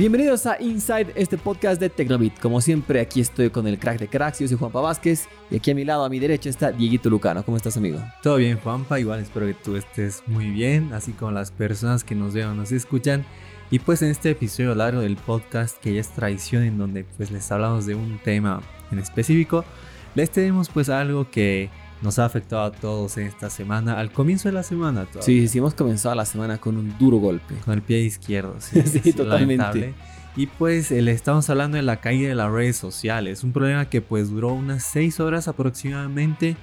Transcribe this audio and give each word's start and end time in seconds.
Bienvenidos 0.00 0.46
a 0.46 0.56
Inside, 0.58 1.12
este 1.14 1.36
podcast 1.36 1.78
de 1.78 1.90
Tecnobit. 1.90 2.38
Como 2.38 2.62
siempre, 2.62 3.00
aquí 3.00 3.20
estoy 3.20 3.50
con 3.50 3.66
el 3.66 3.78
crack 3.78 3.98
de 3.98 4.08
cracks. 4.08 4.38
Yo 4.38 4.48
soy 4.48 4.56
Juanpa 4.56 4.80
Vázquez 4.80 5.28
y 5.50 5.56
aquí 5.56 5.72
a 5.72 5.74
mi 5.74 5.84
lado, 5.84 6.06
a 6.06 6.08
mi 6.08 6.18
derecha, 6.18 6.48
está 6.48 6.72
Dieguito 6.72 7.10
Lucano. 7.10 7.44
¿Cómo 7.44 7.58
estás, 7.58 7.76
amigo? 7.76 7.98
Todo 8.22 8.36
bien, 8.36 8.58
Juanpa. 8.58 8.98
Igual 8.98 9.20
espero 9.20 9.44
que 9.44 9.52
tú 9.52 9.76
estés 9.76 10.22
muy 10.26 10.46
bien, 10.46 10.94
así 10.94 11.12
como 11.12 11.32
las 11.32 11.50
personas 11.50 12.02
que 12.02 12.14
nos 12.14 12.32
vean 12.32 12.56
nos 12.56 12.72
escuchan. 12.72 13.26
Y 13.70 13.80
pues 13.80 14.00
en 14.00 14.08
este 14.08 14.30
episodio 14.30 14.74
largo 14.74 15.02
del 15.02 15.18
podcast, 15.18 15.76
que 15.82 15.92
ya 15.92 16.00
es 16.00 16.08
tradición, 16.08 16.62
en 16.62 16.78
donde 16.78 17.04
pues 17.18 17.30
les 17.30 17.52
hablamos 17.52 17.84
de 17.84 17.94
un 17.94 18.18
tema 18.24 18.62
en 18.90 19.00
específico, 19.00 19.66
les 20.14 20.30
tenemos 20.30 20.70
pues 20.70 20.88
algo 20.88 21.30
que 21.30 21.68
nos 22.02 22.18
ha 22.18 22.24
afectado 22.24 22.62
a 22.62 22.72
todos 22.72 23.16
en 23.18 23.26
esta 23.26 23.50
semana, 23.50 23.98
al 23.98 24.12
comienzo 24.12 24.48
de 24.48 24.52
la 24.52 24.62
semana. 24.62 25.06
Sí, 25.20 25.48
sí, 25.48 25.58
hemos 25.58 25.74
comenzado 25.74 26.14
la 26.14 26.24
semana 26.24 26.58
con 26.58 26.76
un 26.76 26.96
duro 26.98 27.18
golpe. 27.18 27.54
Con 27.64 27.74
el 27.74 27.82
pie 27.82 28.00
izquierdo, 28.00 28.56
sí, 28.58 28.82
sí, 28.86 29.12
totalmente. 29.12 29.94
Y 30.36 30.46
pues 30.46 30.90
eh, 30.92 31.02
le 31.02 31.12
estamos 31.12 31.50
hablando 31.50 31.76
de 31.76 31.82
la 31.82 31.96
caída 32.00 32.28
de 32.28 32.34
las 32.34 32.50
redes 32.50 32.76
sociales, 32.76 33.42
un 33.42 33.52
problema 33.52 33.88
que 33.88 34.00
pues 34.00 34.30
duró 34.30 34.52
unas 34.52 34.84
6 34.84 35.20
horas 35.20 35.48
aproximadamente 35.48 36.56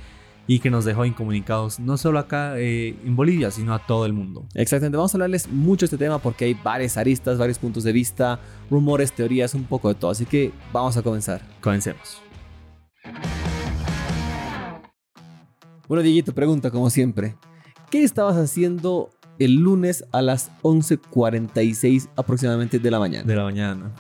y 0.47 0.59
que 0.59 0.69
nos 0.69 0.85
dejó 0.85 1.05
incomunicados 1.05 1.77
no 1.79 1.97
solo 1.97 2.19
acá 2.19 2.57
eh, 2.57 2.95
en 3.05 3.15
Bolivia, 3.17 3.51
sino 3.51 3.73
a 3.73 3.85
todo 3.85 4.05
el 4.05 4.13
mundo. 4.13 4.45
Exactamente, 4.53 4.95
vamos 4.95 5.13
a 5.13 5.17
hablarles 5.17 5.49
mucho 5.49 5.81
de 5.81 5.87
este 5.87 5.97
tema 5.97 6.19
porque 6.19 6.45
hay 6.45 6.53
varias 6.53 6.95
aristas, 6.97 7.37
varios 7.37 7.59
puntos 7.59 7.83
de 7.83 7.91
vista, 7.91 8.39
rumores, 8.71 9.11
teorías, 9.11 9.53
un 9.53 9.65
poco 9.65 9.89
de 9.89 9.95
todo, 9.95 10.11
así 10.11 10.25
que 10.25 10.53
vamos 10.71 10.95
a 10.95 11.01
comenzar. 11.01 11.41
Comencemos. 11.61 12.26
Bueno, 15.87 16.03
Dieguito, 16.03 16.33
pregunta 16.33 16.69
como 16.69 16.89
siempre. 16.89 17.35
¿Qué 17.89 18.03
estabas 18.03 18.35
haciendo 18.35 19.09
el 19.39 19.55
lunes 19.55 20.03
a 20.11 20.21
las 20.21 20.51
11.46 20.63 22.09
aproximadamente 22.17 22.79
de 22.79 22.91
la 22.91 22.99
mañana? 22.99 23.25
De 23.25 23.35
la 23.35 23.43
mañana. 23.43 23.91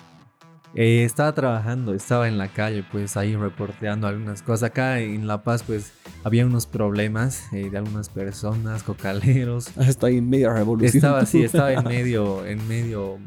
Eh, 0.75 1.05
estaba 1.05 1.33
trabajando, 1.33 1.93
estaba 1.93 2.27
en 2.27 2.37
la 2.37 2.49
calle, 2.49 2.83
pues 2.91 3.15
ahí 3.15 3.37
reporteando 3.37 4.05
algunas 4.05 4.41
cosas. 4.41 4.69
Acá 4.69 4.99
en 4.99 5.25
La 5.25 5.43
Paz, 5.43 5.63
pues 5.63 5.93
había 6.25 6.45
unos 6.45 6.65
problemas 6.65 7.45
eh, 7.53 7.69
de 7.69 7.77
algunas 7.77 8.09
personas, 8.09 8.83
cocaleros. 8.83 9.69
Ah, 9.77 9.85
está 9.87 10.07
ahí 10.07 10.17
en 10.17 10.29
medio 10.29 10.51
revolución. 10.51 10.97
Estaba 10.97 11.19
así, 11.19 11.41
estaba 11.41 11.71
en 11.71 11.83
medio, 11.87 12.45
en 12.45 12.67
medio, 12.67 13.17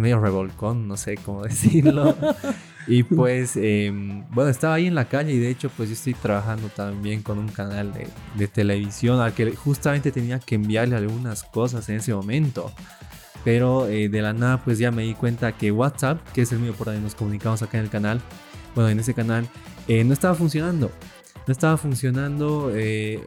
medio 0.00 0.20
revolcón, 0.20 0.88
no 0.88 0.96
sé 0.96 1.16
cómo 1.16 1.42
decirlo. 1.44 2.14
Y 2.88 3.02
pues, 3.02 3.56
em, 3.56 4.24
bueno, 4.30 4.50
estaba 4.50 4.74
ahí 4.74 4.86
en 4.86 4.94
la 4.94 5.06
calle 5.06 5.32
y 5.32 5.38
de 5.38 5.50
hecho, 5.50 5.70
pues 5.76 5.88
yo 5.88 5.94
estoy 5.94 6.14
trabajando 6.14 6.68
también 6.68 7.22
con 7.22 7.38
un 7.38 7.48
canal 7.48 7.92
de, 7.92 8.48
televisión 8.48 9.20
al 9.20 9.32
que 9.32 9.50
justamente 9.56 10.12
tenía 10.12 10.38
que 10.38 10.54
enviarle 10.54 10.94
algunas 10.96 11.42
cosas 11.42 11.88
en 11.88 11.96
ese 11.96 12.14
momento. 12.14 12.72
Pero 13.44 13.86
eh, 13.86 14.08
de 14.08 14.22
la 14.22 14.32
nada, 14.32 14.62
pues 14.62 14.78
ya 14.78 14.90
me 14.90 15.02
di 15.02 15.14
cuenta 15.14 15.52
que 15.52 15.72
WhatsApp, 15.72 16.20
que 16.32 16.42
es 16.42 16.52
el 16.52 16.60
medio 16.60 16.74
por 16.74 16.86
donde 16.86 17.00
nos 17.00 17.14
comunicamos 17.14 17.62
acá 17.62 17.78
en 17.78 17.84
el 17.84 17.90
canal, 17.90 18.20
bueno, 18.74 18.90
en 18.90 19.00
ese 19.00 19.14
canal, 19.14 19.48
eh, 19.88 20.04
no 20.04 20.12
estaba 20.12 20.34
funcionando. 20.34 20.90
No 21.46 21.52
estaba 21.52 21.76
funcionando. 21.76 22.70
Eh, 22.74 23.20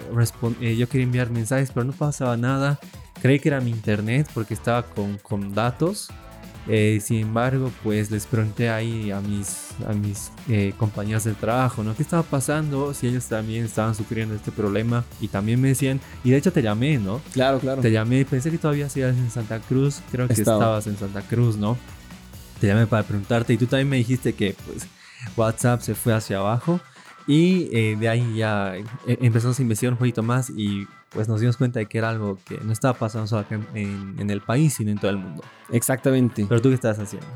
yo 0.78 0.90
quería 0.90 1.06
enviar 1.06 1.30
mensajes, 1.30 1.72
pero 1.74 1.86
no 1.86 1.94
pasaba 1.94 2.38
nada. 2.38 2.80
Creí 3.22 3.40
que 3.40 3.50
era 3.50 3.60
mi 3.62 3.72
internet 3.72 4.30
porque 4.34 4.54
estaba 4.54 4.84
con, 4.84 5.18
con 5.18 5.54
datos 5.54 6.10
eh, 6.72 7.00
sin 7.02 7.18
embargo, 7.22 7.72
pues 7.84 8.12
les 8.12 8.28
pregunté 8.28 8.70
ahí 8.70 9.10
a 9.10 9.20
mis, 9.22 9.70
a 9.88 9.94
mis 9.94 10.32
eh, 10.48 10.74
compañeros 10.78 11.24
del 11.24 11.36
trabajo, 11.36 11.84
¿no? 11.84 11.96
¿Qué 11.96 12.04
estaba 12.04 12.22
pasando? 12.22 12.94
Si 12.94 13.08
ellos 13.08 13.26
también 13.26 13.66
estaban 13.66 13.96
sufriendo 13.96 14.36
este 14.36 14.52
problema. 14.52 15.04
Y 15.20 15.30
también 15.30 15.60
me 15.60 15.70
decían, 15.70 16.00
y 16.24 16.30
de 16.30 16.38
hecho 16.38 16.54
te 16.54 16.62
llamé, 16.62 17.00
¿no? 17.00 17.22
Claro, 17.34 17.60
claro. 17.60 17.82
Te 17.82 17.92
llamé, 17.92 18.24
pensé 18.24 18.52
que 18.52 18.60
todavía 18.60 18.86
estabas 18.86 19.18
en 19.18 19.32
Santa 19.32 19.60
Cruz, 19.60 20.02
creo 20.12 20.28
que 20.28 20.34
estabas 20.34 20.86
en 20.86 20.96
Santa 20.96 21.24
Cruz, 21.24 21.58
¿no? 21.58 21.76
Te 22.62 22.68
llamé 22.68 22.86
para 22.86 23.02
preguntarte 23.02 23.54
y 23.54 23.58
tú 23.58 23.66
también 23.66 23.90
me 23.90 23.98
dijiste 23.98 24.34
que 24.34 24.56
pues 24.68 24.86
WhatsApp 25.36 25.82
se 25.82 25.96
fue 25.96 26.14
hacia 26.14 26.38
abajo. 26.38 26.80
Y 27.26 27.70
eh, 27.76 27.96
de 28.00 28.10
ahí 28.10 28.36
ya 28.38 28.74
empezamos 29.08 29.58
a 29.58 29.62
investigar 29.62 29.94
un 29.94 30.00
poquito 30.00 30.24
más 30.24 30.50
y 30.50 30.88
pues 31.10 31.28
nos 31.28 31.42
dimos 31.42 31.58
cuenta 31.58 31.80
de 31.80 31.88
que 31.88 31.98
era 31.98 32.10
algo 32.10 32.38
que 32.46 32.60
no 32.60 32.72
estaba 32.72 32.98
pasando 32.98 33.28
solo 33.28 33.42
acá 33.42 33.60
en, 33.74 34.30
el 34.30 34.42
país, 34.42 34.76
sino 34.76 34.92
en 34.92 34.98
todo 34.98 35.12
el 35.12 35.18
mundo. 35.18 35.44
Exactamente. 35.72 36.46
Pero 36.48 36.62
tú 36.62 36.70
qué 36.70 36.76
estabas 36.76 37.00
haciendo? 37.00 37.28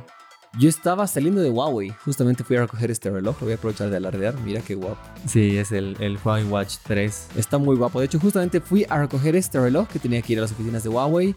Yo 0.60 0.70
estaba 0.70 1.08
saliendo 1.08 1.42
de 1.42 1.50
Huawei. 1.50 1.90
Justamente 2.06 2.44
fui 2.44 2.56
a 2.58 2.62
recoger 2.62 2.92
este 2.92 3.10
reloj. 3.10 3.36
Lo 3.40 3.46
voy 3.46 3.54
a 3.54 3.56
aprovechar 3.56 3.90
de 3.90 3.98
alardear. 3.98 4.40
Mira 4.42 4.62
qué 4.62 4.76
guapo. 4.76 5.00
Sí, 5.26 5.58
es 5.58 5.72
el, 5.72 5.98
el 6.00 6.20
Huawei 6.24 6.44
Watch 6.44 6.76
3. 6.84 7.30
Está 7.36 7.58
muy 7.58 7.76
guapo. 7.76 8.00
De 8.00 8.06
hecho, 8.06 8.20
justamente 8.20 8.62
fui 8.62 8.86
a 8.88 9.00
recoger 9.00 9.36
este 9.36 9.60
reloj 9.60 9.88
que 9.88 9.98
tenía 9.98 10.22
que 10.22 10.34
ir 10.34 10.40
a 10.40 10.44
las 10.44 10.52
oficinas 10.52 10.84
de 10.84 10.90
Huawei. 10.90 11.34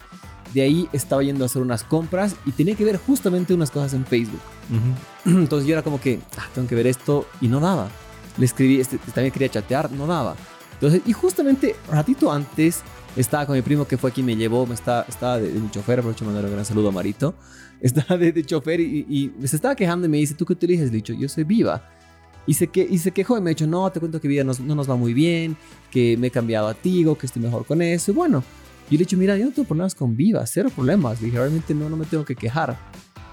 De 0.53 0.61
ahí 0.61 0.87
estaba 0.93 1.23
yendo 1.23 1.43
a 1.43 1.47
hacer 1.47 1.63
unas 1.63 1.83
compras 1.83 2.35
y 2.45 2.51
tenía 2.51 2.75
que 2.75 2.85
ver 2.85 2.97
justamente 2.97 3.55
unas 3.55 3.71
cosas 3.71 3.95
en 3.95 4.05
Facebook. 4.05 4.39
Entonces 5.25 5.67
yo 5.67 5.73
era 5.73 5.81
como 5.81 5.99
que, 5.99 6.19
ah, 6.37 6.47
tengo 6.53 6.67
que 6.67 6.75
ver 6.75 6.85
esto 6.85 7.27
y 7.41 7.47
no 7.47 7.59
daba. 7.59 7.89
Le 8.37 8.45
escribí, 8.45 8.79
este, 8.79 8.99
también 8.99 9.31
quería 9.31 9.49
chatear, 9.49 9.91
no 9.91 10.05
daba. 10.05 10.35
Entonces, 10.77 11.01
y 11.05 11.13
justamente 11.13 11.75
ratito 11.89 12.31
antes 12.31 12.81
estaba 13.15 13.47
con 13.47 13.55
mi 13.55 13.63
primo 13.63 13.87
que 13.87 13.97
fue 13.97 14.11
quien 14.11 14.25
me 14.27 14.35
llevó, 14.35 14.67
me 14.67 14.75
estaba, 14.75 15.05
estaba 15.09 15.39
de, 15.39 15.49
mi 15.51 15.71
chofer, 15.71 15.99
aprovecho 15.99 16.23
mandar 16.23 16.45
un 16.45 16.51
gran 16.51 16.65
saludo 16.65 16.89
a 16.89 16.91
Marito. 16.91 17.35
Estaba 17.81 18.17
de, 18.17 18.43
chofer 18.43 18.79
y, 18.79 19.05
y, 19.07 19.47
se 19.47 19.55
estaba 19.55 19.75
quejando 19.75 20.07
y 20.07 20.09
me 20.09 20.17
dice, 20.17 20.33
¿tú 20.33 20.47
qué 20.47 20.53
utilices? 20.53 20.89
Le 20.89 20.95
dicho, 20.95 21.13
yo 21.13 21.29
soy 21.29 21.43
viva. 21.43 21.87
Y 22.47 22.55
se, 22.55 22.69
que, 22.69 22.87
y 22.89 22.97
se 22.97 23.11
quejó 23.11 23.37
y 23.37 23.41
me 23.41 23.49
ha 23.49 23.53
dicho, 23.53 23.67
no, 23.67 23.91
te 23.91 23.99
cuento 23.99 24.19
que 24.19 24.27
vida 24.27 24.43
no 24.43 24.55
nos 24.73 24.89
va 24.89 24.95
muy 24.95 25.13
bien, 25.13 25.55
que 25.91 26.17
me 26.17 26.27
he 26.27 26.31
cambiado 26.31 26.69
a 26.69 26.73
Tigo, 26.73 27.15
que 27.15 27.27
estoy 27.27 27.43
mejor 27.43 27.67
con 27.67 27.83
eso. 27.83 28.11
Y 28.11 28.15
bueno, 28.15 28.43
yo 28.89 28.91
le 28.91 28.95
he 28.95 28.99
dicho, 28.99 29.15
mira, 29.15 29.37
yo 29.37 29.45
no 29.45 29.51
tengo 29.51 29.67
problemas 29.67 29.93
con 29.93 30.15
Viva, 30.15 30.43
cero 30.47 30.71
problemas. 30.73 31.21
Le 31.21 31.27
dije, 31.27 31.37
realmente 31.37 31.75
no, 31.75 31.87
no 31.87 31.97
me 31.97 32.05
tengo 32.05 32.25
que 32.25 32.35
quejar. 32.35 32.75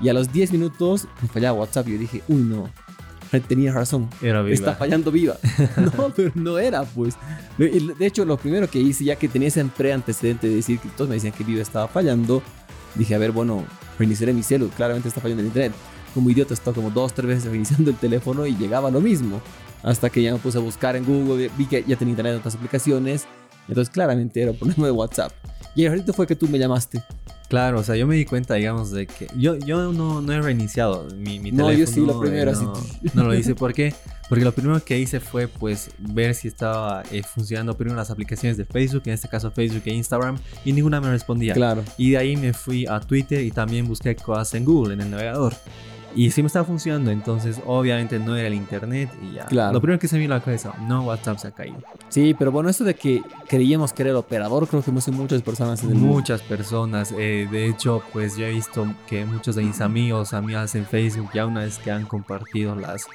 Y 0.00 0.09
a 0.09 0.12
los 0.12 0.33
10 0.33 0.53
minutos 0.53 1.06
me 1.22 1.28
fallaba 1.28 1.60
WhatsApp 1.60 1.88
y 1.88 1.93
yo 1.93 1.99
dije, 1.99 2.22
uy, 2.28 2.43
no, 2.43 2.69
tenía 3.41 3.72
razón. 3.72 4.09
Era 4.22 4.43
viva. 4.43 4.55
Está 4.55 4.75
fallando 4.75 5.11
viva. 5.11 5.37
no, 5.97 6.12
pero 6.15 6.33
no 6.34 6.59
era, 6.59 6.84
pues. 6.84 7.17
De 7.59 8.06
hecho, 8.06 8.25
lo 8.25 8.37
primero 8.37 8.69
que 8.69 8.78
hice, 8.78 9.05
ya 9.05 9.17
que 9.17 9.28
tenía 9.28 9.49
ese 9.49 9.65
pre-antecedente 9.65 10.49
de 10.49 10.56
decir 10.56 10.78
que 10.78 10.89
todos 10.91 11.09
me 11.09 11.17
decían 11.17 11.33
que 11.33 11.45
viva 11.45 11.62
estaba 11.62 11.89
fallando, 11.89 12.43
dije, 12.95 13.15
a 13.15 13.19
ver, 13.19 13.33
bueno, 13.33 13.65
reiniciaré 13.99 14.33
mi 14.33 14.43
celu. 14.43 14.69
Claramente 14.71 15.09
está 15.09 15.21
fallando 15.21 15.43
el 15.43 15.49
internet. 15.49 15.72
Como 16.12 16.31
idiota, 16.31 16.55
estaba 16.55 16.75
como 16.75 16.91
dos, 16.91 17.12
tres 17.12 17.27
veces 17.27 17.45
reiniciando 17.50 17.91
el 17.91 17.97
teléfono 17.97 18.47
y 18.47 18.56
llegaba 18.56 18.91
lo 18.91 19.00
mismo. 19.00 19.41
Hasta 19.83 20.09
que 20.09 20.22
ya 20.22 20.33
me 20.33 20.39
puse 20.39 20.59
a 20.59 20.61
buscar 20.62 20.97
en 20.97 21.05
Google, 21.05 21.51
vi 21.59 21.66
que 21.66 21.84
ya 21.87 21.97
tenía 21.97 22.12
internet 22.12 22.34
en 22.34 22.39
otras 22.39 22.55
aplicaciones. 22.55 23.27
Entonces, 23.69 23.93
claramente 23.93 24.41
era 24.41 24.53
un 24.53 24.59
problema 24.59 24.87
de 24.87 24.93
WhatsApp. 24.93 25.33
Y 25.75 25.84
el 25.84 25.93
ratito 25.93 26.12
fue 26.12 26.27
que 26.27 26.37
tú 26.37 26.49
me 26.49 26.59
llamaste. 26.59 27.03
Claro, 27.49 27.81
o 27.81 27.82
sea, 27.82 27.94
yo 27.94 28.06
me 28.06 28.16
di 28.16 28.25
cuenta, 28.25 28.55
digamos, 28.55 28.91
de 28.91 29.06
que 29.06 29.28
yo, 29.37 29.56
yo 29.59 29.93
no, 29.93 30.22
no 30.22 30.32
he 30.32 30.41
reiniciado 30.41 31.06
mi, 31.16 31.38
mi 31.38 31.53
no, 31.53 31.66
teléfono. 31.66 31.72
No, 31.72 31.72
yo 31.72 31.87
sí, 31.87 32.00
lo 32.00 32.21
primero, 32.21 32.53
no, 32.53 32.72
No 33.15 33.25
lo 33.25 33.34
hice, 33.34 33.55
¿por 33.56 33.72
qué? 33.75 33.94
Porque 34.28 34.44
lo 34.44 34.53
primero 34.53 34.82
que 34.82 34.99
hice 34.99 35.21
fue, 35.21 35.47
pues, 35.49 35.91
ver 35.99 36.34
si 36.34 36.49
estaba 36.49 37.03
eh, 37.12 37.22
funcionando 37.22 37.77
primero 37.77 37.97
las 37.97 38.10
aplicaciones 38.10 38.56
de 38.56 38.65
Facebook, 38.65 39.03
en 39.06 39.12
este 39.12 39.28
caso 39.28 39.50
Facebook 39.50 39.83
e 39.84 39.93
Instagram, 39.93 40.38
y 40.65 40.72
ninguna 40.72 41.00
me 41.00 41.10
respondía. 41.10 41.53
Claro. 41.54 41.84
Y 41.99 42.12
de 42.12 42.19
ahí 42.19 42.37
me 42.37 42.54
fui 42.54 42.87
a 42.87 43.00
Twitter 43.00 43.43
y 43.43 43.50
también 43.50 43.87
busqué 43.87 44.16
cosas 44.16 44.54
en 44.54 44.65
Google, 44.65 44.94
en 44.94 45.03
el 45.03 45.10
navegador. 45.10 45.54
Y 46.14 46.30
sí 46.30 46.42
me 46.42 46.47
estaba 46.47 46.64
funcionando, 46.64 47.10
entonces 47.10 47.60
obviamente 47.66 48.19
no 48.19 48.36
era 48.36 48.48
el 48.48 48.54
internet 48.54 49.10
y 49.22 49.34
ya. 49.34 49.47
Claro. 49.47 49.72
Lo 49.72 49.80
primero 49.80 49.98
que 49.98 50.08
se 50.08 50.16
me 50.16 50.20
vino 50.20 50.34
a 50.34 50.38
la 50.38 50.44
cabeza, 50.44 50.72
no, 50.86 51.02
WhatsApp 51.02 51.38
se 51.38 51.48
ha 51.48 51.50
caído. 51.50 51.78
Sí, 52.08 52.34
pero 52.38 52.52
bueno, 52.52 52.69
eso 52.69 52.84
de 52.84 52.94
que 52.94 53.22
creíamos 53.48 53.92
que 53.92 54.02
era 54.02 54.10
el 54.10 54.16
operador, 54.16 54.69
creo 54.69 54.82
que 54.82 54.91
hemos 54.91 55.08
muchas 55.08 55.42
personas 55.42 55.82
en 55.82 55.91
el 55.91 55.97
Muchas 55.97 56.41
personas. 56.42 57.12
Eh, 57.19 57.48
de 57.50 57.69
hecho, 57.69 58.03
pues 58.12 58.36
yo 58.36 58.47
he 58.47 58.50
visto 58.50 58.86
que 59.06 59.24
muchos 59.24 59.56
de 59.56 59.62
mis 59.62 59.80
amigos, 59.80 60.32
amigas 60.32 60.74
en 60.74 60.86
Facebook, 60.86 61.30
ya 61.34 61.47
una 61.47 61.60
vez 61.60 61.78
que 61.78 61.91
han 61.91 62.04
compartido 62.04 62.74
las 62.74 63.06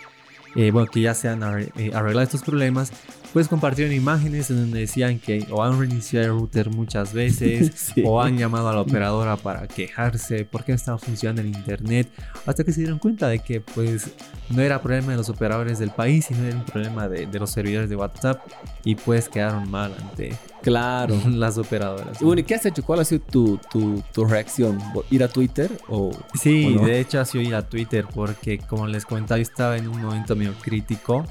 eh, 0.55 0.71
bueno, 0.71 0.89
que 0.91 1.01
ya 1.01 1.13
se 1.13 1.29
han 1.29 1.43
eh, 1.43 1.91
arreglado 1.93 2.21
estos 2.21 2.41
problemas, 2.41 2.91
pues 3.34 3.47
compartieron 3.47 3.94
imágenes 3.94 4.50
en 4.50 4.57
donde 4.57 4.79
decían 4.79 5.19
que 5.19 5.45
o 5.51 5.63
han 5.63 5.79
reiniciado 5.79 6.25
el 6.25 6.31
router 6.31 6.69
muchas 6.69 7.13
veces 7.13 7.94
o 8.06 8.22
han 8.22 8.38
llamado 8.38 8.69
a 8.69 8.73
la 8.73 8.81
operadora 8.81 9.38
para 9.38 9.68
quejarse 9.68 10.45
porque 10.45 10.71
no 10.71 10.77
estaba 10.77 10.98
funcionando 10.98 11.42
el 11.42 11.48
internet 11.48 12.09
hasta 12.45 12.63
que 12.63 12.71
se 12.71 12.81
dieron 12.81 13.00
cuenta 13.00 13.27
de 13.27 13.39
que 13.39 13.62
pues 13.62 14.09
no 14.50 14.62
era 14.62 14.81
problema 14.81 15.12
de 15.12 15.18
los 15.18 15.30
operadores 15.30 15.80
del 15.80 15.92
país 15.92 16.25
sino 16.25 16.44
era 16.44 16.57
un 16.57 16.65
problema 16.65 17.07
de, 17.07 17.27
de 17.27 17.39
los 17.39 17.51
servidores 17.51 17.89
de 17.89 17.95
WhatsApp 17.95 18.42
y 18.83 18.95
pues 18.95 19.30
quedaron 19.30 19.69
mal 19.69 19.94
ante 20.00 20.36
Claro. 20.62 21.15
las 21.30 21.57
operadoras. 21.57 22.21
Y 22.21 22.25
bueno, 22.25 22.42
¿y 22.42 22.44
qué 22.44 22.56
has 22.56 22.65
hecho? 22.65 22.83
¿Cuál 22.83 23.00
ha 23.00 23.06
sido 23.06 23.21
tu, 23.21 23.59
tu, 23.71 24.03
tu 24.13 24.25
reacción? 24.25 24.77
¿Ir 25.09 25.24
a 25.24 25.30
Twitter 25.30 25.71
o...? 25.88 26.12
Sí, 26.33 26.75
de 26.75 27.00
hecho 27.00 27.19
ha 27.19 27.25
sido 27.25 27.44
ir 27.44 27.56
a 27.56 27.68
Twitter 27.68 28.06
porque 28.13 28.57
como 28.57 28.88
les 28.88 29.06
comentaba 29.06 29.39
estaba 29.39 29.77
en 29.77 29.88
un 29.88 30.01
momento 30.01 30.36
medio 30.36 30.53
crítico 30.62 31.25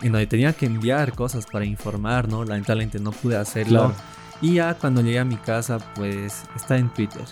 en 0.00 0.12
donde 0.12 0.26
tenía 0.26 0.52
que 0.52 0.66
enviar 0.66 1.12
cosas 1.14 1.46
para 1.46 1.64
informar, 1.64 2.28
¿no? 2.28 2.44
Lamentablemente 2.44 2.98
no 2.98 3.12
pude 3.12 3.36
hacerlo. 3.36 3.92
Y 4.40 4.54
ya 4.54 4.74
cuando 4.74 5.02
llegué 5.02 5.18
a 5.18 5.24
mi 5.24 5.36
casa, 5.36 5.78
pues 5.94 6.42
está 6.56 6.76
en 6.76 6.88
Twitter. 6.88 7.22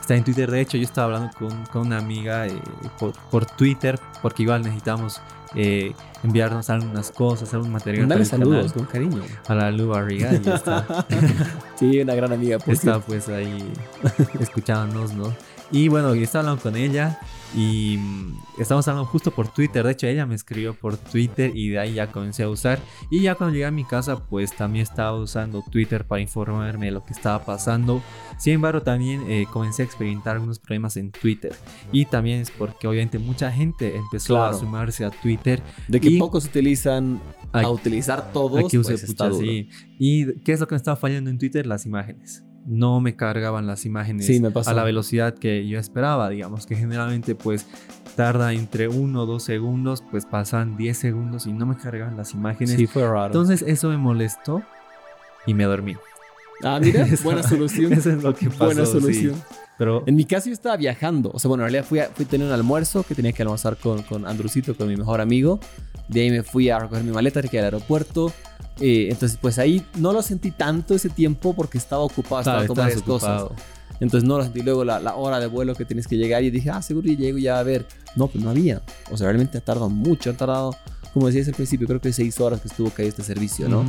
está 0.00 0.14
en 0.14 0.24
Twitter. 0.24 0.50
De 0.50 0.60
hecho, 0.60 0.76
yo 0.76 0.84
estaba 0.84 1.14
hablando 1.14 1.36
con, 1.36 1.66
con 1.66 1.86
una 1.86 1.98
amiga 1.98 2.46
eh, 2.46 2.58
por, 2.98 3.12
por, 3.30 3.44
Twitter, 3.44 3.98
porque 4.22 4.44
igual 4.44 4.62
necesitamos 4.62 5.20
eh, 5.54 5.92
enviarnos 6.22 6.70
algunas 6.70 7.10
cosas, 7.10 7.52
algún 7.54 7.70
material. 7.70 8.08
Dale 8.08 8.24
saludos 8.24 8.72
con 8.72 8.86
cariño. 8.86 9.22
A 9.46 9.54
la 9.54 9.70
Lu 9.70 9.88
Barriga, 9.88 10.30
está. 10.30 11.06
sí, 11.76 12.00
una 12.00 12.14
gran 12.14 12.32
amiga. 12.32 12.58
está 12.66 12.98
pues 13.00 13.28
ahí 13.28 13.72
escuchándonos, 14.40 15.12
¿no? 15.12 15.34
Y 15.70 15.88
bueno, 15.88 16.14
yo 16.14 16.22
estaba 16.22 16.40
hablando 16.42 16.62
con 16.62 16.76
ella 16.76 17.18
y 17.56 17.96
mm, 17.98 18.60
estamos 18.60 18.86
hablando 18.88 19.08
justo 19.08 19.30
por 19.30 19.48
Twitter. 19.48 19.84
De 19.84 19.92
hecho, 19.92 20.06
ella 20.06 20.26
me 20.26 20.34
escribió 20.34 20.74
por 20.74 20.96
Twitter 20.96 21.52
y 21.54 21.70
de 21.70 21.78
ahí 21.78 21.94
ya 21.94 22.10
comencé 22.10 22.42
a 22.42 22.48
usar. 22.48 22.80
Y 23.10 23.22
ya 23.22 23.34
cuando 23.34 23.52
llegué 23.52 23.66
a 23.66 23.70
mi 23.70 23.84
casa, 23.84 24.24
pues 24.26 24.54
también 24.54 24.82
estaba 24.82 25.16
usando 25.16 25.62
Twitter 25.70 26.04
para 26.04 26.20
informarme 26.20 26.86
de 26.86 26.92
lo 26.92 27.04
que 27.04 27.12
estaba 27.12 27.44
pasando. 27.44 28.02
Sin 28.38 28.54
embargo, 28.54 28.82
también 28.82 29.30
eh, 29.30 29.46
comencé 29.52 29.82
a 29.82 29.84
experimentar 29.84 30.34
algunos 30.34 30.58
problemas 30.58 30.96
en 30.96 31.12
Twitter. 31.12 31.54
Y 31.92 32.06
también 32.06 32.40
es 32.40 32.50
porque 32.50 32.88
obviamente 32.88 33.18
mucha 33.18 33.52
gente 33.52 33.96
empezó 33.96 34.42
a 34.42 34.52
sumarse 34.52 35.04
a 35.04 35.10
Twitter. 35.10 35.62
De 35.86 36.00
que 36.00 36.18
pocos 36.18 36.46
utilizan 36.46 37.20
a 37.52 37.68
utilizar 37.70 38.32
todos. 38.32 38.64
Aquí 38.64 38.78
pues, 38.78 39.02
está 39.02 39.30
¿Y 39.98 40.40
qué 40.40 40.52
es 40.52 40.60
lo 40.60 40.66
que 40.66 40.74
me 40.74 40.78
estaba 40.78 40.96
fallando 40.96 41.30
en 41.30 41.38
Twitter? 41.38 41.66
Las 41.66 41.86
imágenes 41.86 42.44
no 42.66 43.00
me 43.00 43.14
cargaban 43.14 43.66
las 43.66 43.84
imágenes 43.84 44.28
a 44.66 44.72
la 44.72 44.84
velocidad 44.84 45.34
que 45.34 45.66
yo 45.68 45.78
esperaba, 45.78 46.28
digamos 46.30 46.66
que 46.66 46.76
generalmente 46.76 47.34
pues 47.34 47.66
tarda 48.16 48.52
entre 48.52 48.88
1 48.88 49.22
o 49.22 49.26
2 49.26 49.42
segundos, 49.42 50.02
pues 50.10 50.24
pasan 50.26 50.76
10 50.76 50.96
segundos 50.96 51.46
y 51.46 51.52
no 51.52 51.66
me 51.66 51.76
cargaban 51.76 52.16
las 52.16 52.32
imágenes. 52.32 52.76
Sí, 52.76 52.86
fue 52.86 53.02
raro. 53.02 53.26
Entonces 53.26 53.62
eso 53.62 53.88
me 53.88 53.98
molestó 53.98 54.62
y 55.46 55.54
me 55.54 55.64
dormí. 55.64 55.96
Ah, 56.62 56.78
mira, 56.80 57.06
buena 57.22 57.42
solución. 57.42 57.92
Eso 57.92 58.10
es 58.10 58.22
lo 58.22 58.34
que 58.34 58.48
pasó. 58.48 58.66
Buena 58.66 58.86
solución. 58.86 59.34
Pero 59.76 60.04
en 60.06 60.14
mi 60.14 60.24
caso 60.24 60.46
yo 60.46 60.52
estaba 60.52 60.76
viajando. 60.76 61.30
O 61.34 61.38
sea, 61.38 61.48
bueno, 61.48 61.64
en 61.64 61.70
realidad 61.70 61.88
fui 61.88 61.98
a, 61.98 62.06
fui 62.06 62.24
a 62.24 62.28
tener 62.28 62.46
un 62.46 62.52
almuerzo 62.52 63.02
que 63.02 63.14
tenía 63.14 63.32
que 63.32 63.42
almorzar 63.42 63.76
con, 63.76 64.02
con 64.02 64.26
Andrucito, 64.26 64.76
con 64.76 64.88
mi 64.88 64.96
mejor 64.96 65.20
amigo. 65.20 65.58
De 66.08 66.22
ahí 66.22 66.30
me 66.30 66.42
fui 66.42 66.70
a 66.70 66.78
recoger 66.78 67.02
mi 67.02 67.12
maleta, 67.12 67.42
que 67.42 67.58
al 67.58 67.64
aeropuerto. 67.64 68.32
Eh, 68.80 69.08
entonces, 69.10 69.38
pues 69.40 69.58
ahí 69.58 69.86
no 69.96 70.12
lo 70.12 70.22
sentí 70.22 70.50
tanto 70.50 70.94
ese 70.94 71.08
tiempo 71.08 71.54
porque 71.54 71.78
estaba 71.78 72.02
ocupado, 72.02 72.40
estaba 72.40 72.66
con 72.66 72.76
varias 72.76 73.02
cosas. 73.02 73.44
Entonces 74.00 74.28
no 74.28 74.38
lo 74.38 74.44
sentí 74.44 74.60
luego 74.62 74.84
la, 74.84 74.98
la, 74.98 75.14
hora 75.14 75.38
de 75.38 75.46
vuelo 75.46 75.74
que 75.74 75.84
tienes 75.84 76.08
que 76.08 76.16
llegar 76.16 76.42
y 76.42 76.50
dije, 76.50 76.70
ah, 76.70 76.82
seguro 76.82 77.08
y 77.08 77.16
llego 77.16 77.38
ya 77.38 77.58
a 77.58 77.62
ver. 77.62 77.86
No, 78.16 78.26
pues 78.26 78.42
no 78.42 78.50
había. 78.50 78.82
O 79.10 79.16
sea, 79.16 79.28
realmente 79.28 79.58
ha 79.58 79.60
tardado 79.60 79.88
mucho, 79.88 80.30
ha 80.30 80.34
tardado, 80.34 80.74
como 81.12 81.26
decías 81.28 81.48
al 81.48 81.54
principio, 81.54 81.86
creo 81.86 82.00
que 82.00 82.12
seis 82.12 82.40
horas 82.40 82.60
que 82.60 82.68
estuvo 82.68 82.90
caído 82.90 83.10
este 83.10 83.22
servicio, 83.22 83.68
¿no? 83.68 83.84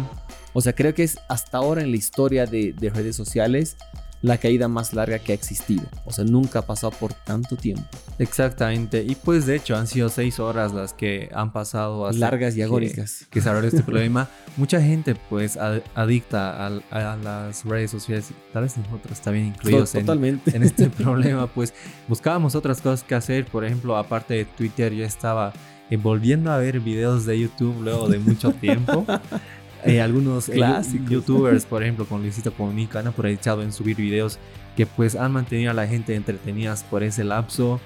O 0.53 0.61
sea, 0.61 0.73
creo 0.73 0.93
que 0.93 1.03
es 1.03 1.17
hasta 1.27 1.57
ahora 1.57 1.81
en 1.81 1.91
la 1.91 1.97
historia 1.97 2.45
de, 2.45 2.73
de 2.73 2.89
redes 2.89 3.15
sociales 3.15 3.77
la 4.21 4.37
caída 4.37 4.67
más 4.67 4.93
larga 4.93 5.19
que 5.19 5.31
ha 5.31 5.35
existido. 5.35 5.83
O 6.05 6.11
sea, 6.11 6.25
nunca 6.25 6.59
ha 6.59 6.61
pasado 6.63 6.91
por 6.91 7.13
tanto 7.13 7.55
tiempo. 7.55 7.85
Exactamente. 8.17 9.03
Y 9.03 9.15
pues 9.15 9.45
de 9.45 9.55
hecho 9.55 9.75
han 9.75 9.87
sido 9.87 10.09
seis 10.09 10.39
horas 10.39 10.73
las 10.73 10.93
que 10.93 11.29
han 11.33 11.53
pasado. 11.53 12.11
Largas 12.11 12.57
y 12.57 12.61
agónicas. 12.61 13.27
Que, 13.29 13.41
se 13.41 13.49
abrió 13.49 13.67
este 13.67 13.83
problema. 13.83 14.27
Mucha 14.57 14.81
gente 14.81 15.15
pues 15.29 15.57
adicta 15.57 16.65
a, 16.65 17.17
las 17.17 17.65
redes 17.65 17.91
sociales. 17.91 18.31
Tal 18.51 18.63
vez 18.63 18.77
nosotros 18.77 19.19
también 19.21 19.47
incluidos 19.47 19.91
Totalmente. 19.91 20.55
En, 20.55 20.63
este 20.63 20.89
problema. 20.89 21.47
Pues 21.47 21.73
buscábamos 22.07 22.55
otras 22.55 22.81
cosas 22.81 23.03
que 23.03 23.15
hacer. 23.15 23.45
Por 23.45 23.65
ejemplo, 23.65 23.97
aparte 23.97 24.33
de 24.33 24.45
Twitter, 24.45 24.93
yo 24.93 25.05
estaba 25.05 25.53
eh, 25.89 25.97
volviendo 25.97 26.51
a 26.51 26.57
ver 26.57 26.79
videos 26.79 27.25
de 27.25 27.39
YouTube 27.39 27.81
luego 27.83 28.09
de 28.09 28.19
mucho 28.19 28.51
tiempo. 28.53 29.05
Eh, 29.85 30.01
algunos 30.01 30.49
eh, 30.49 30.61
youtubers, 31.07 31.65
por 31.65 31.83
ejemplo, 31.83 32.05
con 32.05 32.21
Luisito 32.21 32.51
Comunica, 32.53 32.99
han 32.99 33.07
aprovechado 33.07 33.61
en 33.61 33.71
subir 33.71 33.97
videos 33.97 34.39
que 34.75 34.85
pues 34.85 35.15
han 35.15 35.31
mantenido 35.31 35.71
a 35.71 35.73
la 35.73 35.87
gente 35.87 36.15
entretenidas 36.15 36.83
por 36.83 37.03
ese 37.03 37.23
lapso 37.23 37.79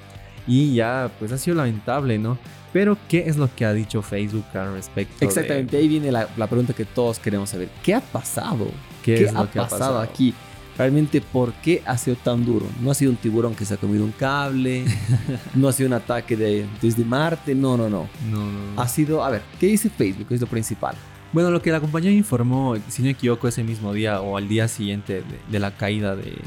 y 0.47 0.73
ya 0.73 1.11
pues 1.19 1.31
ha 1.31 1.37
sido 1.37 1.57
lamentable, 1.57 2.17
¿no? 2.17 2.37
Pero 2.71 2.97
¿qué 3.07 3.25
es 3.27 3.37
lo 3.37 3.53
que 3.53 3.65
ha 3.65 3.73
dicho 3.73 4.01
Facebook 4.01 4.45
al 4.53 4.73
respecto? 4.73 5.25
Exactamente, 5.25 5.77
ahí 5.77 5.87
viene 5.87 6.11
la, 6.11 6.27
pregunta 6.47 6.73
que 6.73 6.85
todos 6.85 7.19
queremos 7.19 7.49
saber. 7.49 7.69
¿Qué 7.83 7.93
ha 7.95 8.01
pasado? 8.01 8.67
¿Qué, 9.03 9.25
es 9.25 9.35
ha, 9.35 9.43
lo 9.43 9.51
que 9.51 9.59
pasado 9.59 9.75
ha 9.75 9.79
pasado 9.79 9.99
aquí? 9.99 10.33
Realmente, 10.77 11.19
¿por 11.19 11.51
qué 11.53 11.81
ha 11.85 11.97
sido 11.97 12.15
tan 12.15 12.45
duro? 12.45 12.65
No 12.81 12.89
ha 12.91 12.93
sido 12.93 13.11
un 13.11 13.17
tiburón 13.17 13.53
que 13.53 13.65
se 13.65 13.73
ha 13.73 13.77
comido 13.77 14.05
un 14.05 14.13
cable, 14.13 14.85
no 15.55 15.67
ha 15.67 15.73
sido 15.73 15.87
un 15.87 15.93
ataque 15.93 16.37
de, 16.37 16.65
desde 16.81 17.03
Marte, 17.03 17.53
no, 17.53 17.75
no, 17.75 17.89
no. 17.89 18.07
No, 18.31 18.45
no. 18.45 18.81
Ha 18.81 18.87
sido, 18.87 19.23
a 19.23 19.29
ver, 19.29 19.41
¿qué 19.59 19.67
dice 19.67 19.89
Facebook? 19.89 20.27
Es 20.29 20.39
lo 20.39 20.47
principal. 20.47 20.95
Bueno, 21.31 21.51
lo 21.51 21.61
que 21.61 21.71
la 21.71 21.79
compañía 21.79 22.11
informó, 22.11 22.75
si 22.87 23.03
no 23.03 23.05
me 23.05 23.11
equivoco, 23.11 23.47
ese 23.47 23.63
mismo 23.63 23.93
día 23.93 24.19
o 24.19 24.35
al 24.35 24.47
día 24.47 24.67
siguiente 24.67 25.23
de, 25.49 25.59
la 25.59 25.77
caída 25.77 26.15
de, 26.15 26.39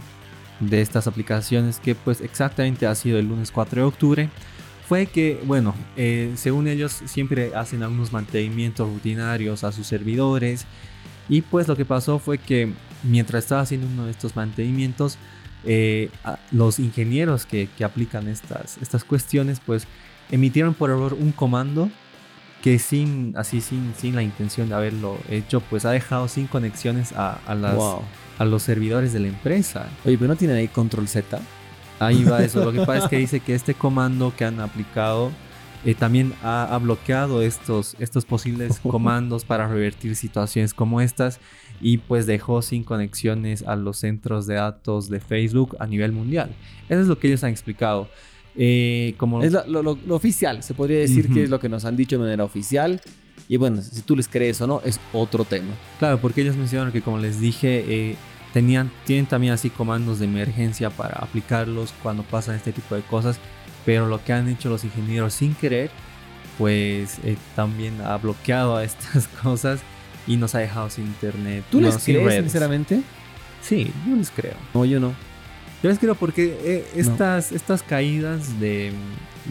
estas 0.81 1.06
aplicaciones, 1.06 1.79
que 1.79 1.94
pues 1.94 2.20
exactamente 2.20 2.87
ha 2.87 2.94
sido 2.96 3.19
el 3.19 3.29
lunes 3.29 3.52
4 3.52 3.82
de 3.82 3.87
octubre, 3.87 4.31
fue 4.88 5.06
que, 5.06 5.40
bueno, 5.44 5.75
eh, 5.96 6.32
según 6.34 6.67
ellos 6.67 7.00
siempre 7.05 7.55
hacen 7.55 7.84
algunos 7.84 8.12
mantenimientos 8.12 8.88
rutinarios 8.88 9.62
a 9.62 9.70
sus 9.70 9.87
servidores 9.87 10.67
y 11.28 11.43
pues 11.43 11.69
lo 11.69 11.76
que 11.76 11.85
pasó 11.85 12.19
fue 12.19 12.38
que 12.38 12.73
mientras 13.05 13.44
estaba 13.44 13.61
haciendo 13.61 13.87
uno 13.87 14.06
de 14.06 14.11
estos 14.11 14.35
mantenimientos, 14.35 15.17
eh, 15.64 16.11
los 16.50 16.81
ingenieros 16.81 17.46
que, 17.46 17.69
que, 17.78 17.85
aplican 17.85 18.26
estas, 18.26 18.78
estas 18.78 19.05
cuestiones 19.05 19.61
pues 19.64 19.87
emitieron 20.32 20.75
por 20.75 20.90
error 20.90 21.14
un 21.14 21.31
comando 21.31 21.88
que 22.62 22.79
sin, 22.79 23.35
así 23.37 23.61
sin, 23.61 23.93
sin 23.99 24.14
la 24.14 24.23
intención 24.23 24.69
de 24.69 24.76
haberlo 24.76 25.19
hecho, 25.29 25.61
pues 25.61 25.85
ha 25.85 25.91
dejado 25.91 26.29
sin 26.29 26.47
conexiones 26.47 27.12
a, 27.12 27.41
a 27.47 27.55
las, 27.55 27.76
a 28.38 28.44
los 28.44 28.62
servidores 28.62 29.12
de 29.12 29.20
la 29.20 29.29
empresa. 29.29 29.88
Oye, 30.05 30.17
pero 30.17 30.29
no 30.29 30.37
tienen 30.37 30.56
ahí 30.56 30.69
control 30.69 31.09
Z. 31.09 31.41
Ahí 31.99 32.25
va 32.25 32.43
eso. 32.43 32.64
Lo 32.64 32.73
que 32.73 32.81
pasa 32.81 33.05
es 33.05 33.09
que 33.09 33.19
dice 33.19 33.41
que 33.41 33.55
este 33.55 33.75
comando 33.75 34.32
que 34.37 34.44
han 34.44 34.61
aplicado 34.61 35.32
eh, 35.85 35.97
también 35.97 36.32
ha, 36.44 36.79
bloqueado 36.81 37.43
estos, 37.43 37.97
estos 37.99 38.25
posibles 38.25 38.79
comandos 38.82 39.44
para 39.44 39.67
revertir 39.67 40.14
situaciones 40.14 40.73
como 40.73 41.00
estas 41.00 41.41
y 41.81 41.99
pues 41.99 42.26
dejó 42.26 42.62
sin 42.62 42.85
conexiones 42.85 43.64
a 43.67 43.75
los 43.75 43.99
centros 43.99 44.47
de 44.47 44.55
datos 44.55 45.09
de 45.09 45.19
Facebook 45.19 45.76
a 45.81 45.87
nivel 45.87 46.12
mundial. 46.12 46.55
Eso 46.88 47.00
es 47.00 47.09
lo 47.09 47.19
que 47.19 47.26
ellos 47.26 47.43
han 47.43 47.50
explicado. 47.50 48.09
Eh, 48.56 49.14
como... 49.16 49.43
Es 49.43 49.52
lo, 49.66 49.99
oficial, 50.10 50.62
se 50.62 50.75
podría 50.75 50.99
decir 50.99 51.32
que 51.32 51.44
es 51.44 51.50
lo 51.50 51.60
que 51.60 51.69
nos 51.69 51.84
han 51.84 51.96
dicho 51.96 52.16
de 52.16 52.22
manera 52.22 52.44
oficial. 52.44 53.00
Y 53.49 53.56
bueno, 53.56 53.82
si 53.82 54.02
tú 54.02 54.16
les 54.16 54.28
crees 54.28 54.60
o 54.60 54.66
no, 54.66 54.81
es 54.84 55.00
otro 55.12 55.44
tema. 55.44 55.75
Claro, 55.99 56.19
porque 56.19 56.43
ellos 56.43 56.56
mencionaron 56.56 56.93
que 56.93 57.02
como 57.02 57.19
les 57.19 57.40
dije, 57.40 57.84
eh, 57.88 58.16
tenían, 58.52 58.90
tienen 59.04 59.26
también 59.26 59.52
así 59.52 59.70
comandos 59.70 60.19
de 60.19 60.26
emergencia 60.26 60.90
para 60.90 61.19
aplicarlos 61.19 61.93
cuando 62.02 62.22
pasan 62.22 62.56
este 62.56 62.72
tipo 62.72 62.94
de 62.94 63.02
cosas. 63.02 63.38
Pero 63.84 64.06
lo 64.06 64.22
que 64.25 64.32
han 64.32 64.49
hecho 64.49 64.70
los 64.70 64.84
ingenieros 64.84 65.34
sin 65.34 65.54
querer, 65.54 65.90
pues 66.56 67.19
eh, 67.25 67.37
también 67.56 68.00
ha 68.00 68.16
bloqueado 68.16 68.76
a 68.76 68.84
estas 68.84 69.28
cosas 69.43 69.81
y 70.26 70.37
nos 70.37 70.54
ha 70.54 70.60
dejado 70.60 70.88
sin 70.90 71.06
internet. 71.06 71.64
¿Tú 71.70 71.81
les 71.81 71.96
crees, 71.99 72.34
sinceramente? 72.34 73.02
Sí, 73.60 73.90
yo 74.08 74.16
les 74.16 74.31
creo. 74.31 74.54
No, 74.75 74.84
yo 74.84 75.00
no. 75.00 75.14
Yo 75.82 75.88
les 75.90 75.99
creo 75.99 76.14
porque 76.14 76.56
eh, 76.62 76.84
estas, 76.94 77.50
estas 77.50 77.83
caídas 77.83 78.61
de, 78.61 78.92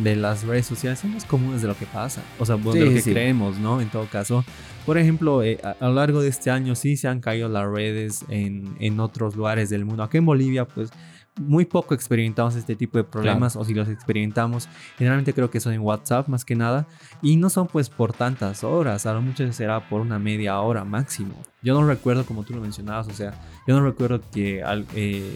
las 0.04 0.44
redes 0.44 0.66
sociales 0.66 1.00
son 1.00 1.14
más 1.14 1.26
comunes 1.26 1.62
de 1.62 1.68
lo 1.68 1.76
que 1.76 1.86
pasa. 1.86 2.22
O 2.40 2.46
sea, 2.46 2.56
de 2.56 2.86
lo 2.86 2.94
que 2.94 3.04
creemos, 3.04 3.58
¿no? 3.58 3.82
En 3.82 3.90
todo 3.90 4.06
caso. 4.06 4.46
Por 4.86 4.98
ejemplo, 4.98 5.44
eh, 5.44 5.60
a, 5.64 5.76
lo 5.88 5.94
largo 5.94 6.22
de 6.22 6.30
este 6.30 6.50
año 6.50 6.76
sí 6.76 6.96
se 6.96 7.08
han 7.08 7.20
caído 7.20 7.50
las 7.50 7.70
redes 7.70 8.26
en, 8.30 8.76
en 8.80 9.00
otros 9.02 9.36
lugares 9.36 9.70
del 9.70 9.84
mundo. 9.84 10.04
Aquí 10.04 10.18
en 10.18 10.26
Bolivia, 10.26 10.66
pues 10.66 10.92
muy 11.40 11.66
poco 11.66 11.94
experimentamos 11.94 12.56
este 12.56 12.76
tipo 12.76 12.98
de 12.98 13.04
problemas 13.04 13.56
o 13.56 13.64
si 13.64 13.74
los 13.74 13.88
experimentamos, 13.88 14.68
generalmente 14.98 15.34
creo 15.34 15.50
que 15.50 15.60
son 15.60 15.74
en 15.74 15.82
WhatsApp 15.82 16.28
más 16.28 16.44
que 16.44 16.56
nada 16.56 16.88
y 17.22 17.38
no 17.38 17.50
son 17.50 17.68
pues 17.68 17.90
por 17.90 18.14
tantas 18.14 18.64
horas, 18.64 19.06
a 19.06 19.14
lo 19.14 19.22
mucho 19.22 19.52
será 19.54 19.88
por 19.88 20.02
una 20.02 20.20
media 20.20 20.60
hora 20.60 20.84
máximo. 20.84 21.36
Yo 21.62 21.74
no 21.80 21.88
recuerdo 21.88 22.26
como 22.26 22.44
tú 22.44 22.54
lo 22.54 22.62
mencionabas, 22.62 23.08
o 23.08 23.14
sea, 23.14 23.34
yo 23.66 23.80
no 23.80 23.86
recuerdo 23.86 24.22
que 24.32 24.62
al, 24.62 24.86
eh, 24.94 25.34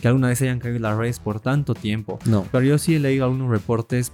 que 0.00 0.08
alguna 0.08 0.28
vez 0.28 0.42
hayan 0.42 0.58
caído 0.58 0.78
las 0.78 0.96
redes 0.96 1.18
por 1.18 1.40
tanto 1.40 1.74
tiempo. 1.74 2.18
No. 2.24 2.44
Pero 2.52 2.64
yo 2.64 2.78
sí 2.78 2.94
he 2.94 2.98
leído 2.98 3.24
algunos 3.24 3.50
reportes 3.50 4.12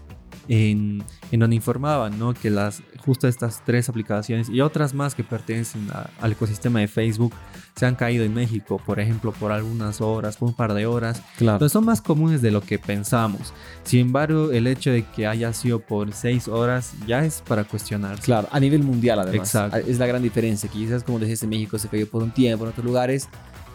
en, 0.49 1.05
en, 1.31 1.41
donde 1.41 1.57
informaban 1.57 2.19
¿no? 2.19 2.35
que 2.35 2.51
las, 2.51 2.83
justo 3.05 3.29
estas 3.29 3.65
tres 3.65 3.89
aplicaciones 3.89 4.49
y 4.49 4.61
otras 4.61 4.95
más 4.95 5.15
que 5.15 5.25
pertenecen 5.25 5.89
al 6.21 6.33
ecosistema 6.33 6.81
de 6.81 6.89
Facebook 6.89 7.33
se 7.77 7.87
han 7.87 7.95
caído 7.95 8.25
en 8.25 8.35
México, 8.35 8.81
por 8.85 9.01
ejemplo, 9.01 9.33
por 9.33 9.51
algunas 9.51 10.01
horas, 10.01 10.37
por 10.37 10.49
un 10.49 10.55
par 10.55 10.75
de 10.75 10.87
horas. 10.87 11.23
Claro. 11.39 11.57
Entonces 11.57 11.73
son 11.73 11.85
más 11.85 12.03
comunes 12.03 12.43
de 12.43 12.51
lo 12.51 12.61
que 12.61 12.79
pensamos. 12.79 13.53
Sin 13.85 14.01
embargo, 14.01 14.51
el 14.51 14.67
hecho 14.67 14.91
de 14.91 15.05
que 15.05 15.27
haya 15.27 15.53
sido 15.53 15.81
por 15.81 16.13
seis 16.13 16.49
horas 16.49 16.93
ya 17.07 17.25
es 17.25 17.43
para 17.47 17.65
cuestionar. 17.65 18.19
Claro, 18.21 18.49
a 18.51 18.61
nivel 18.61 18.83
mundial 18.83 19.21
además. 19.21 19.49
Exacto. 19.49 19.79
Es 19.79 19.99
la 19.99 20.07
gran 20.07 20.23
diferencia. 20.23 20.69
Quizás, 20.69 21.03
como 21.03 21.19
decías, 21.19 21.43
en 21.43 21.51
México 21.51 21.79
se 21.79 21.89
cayó 21.89 22.09
por 22.09 22.23
un 22.23 22.31
tiempo, 22.31 22.65
en 22.65 22.71
otros 22.71 22.85
lugares 22.85 23.29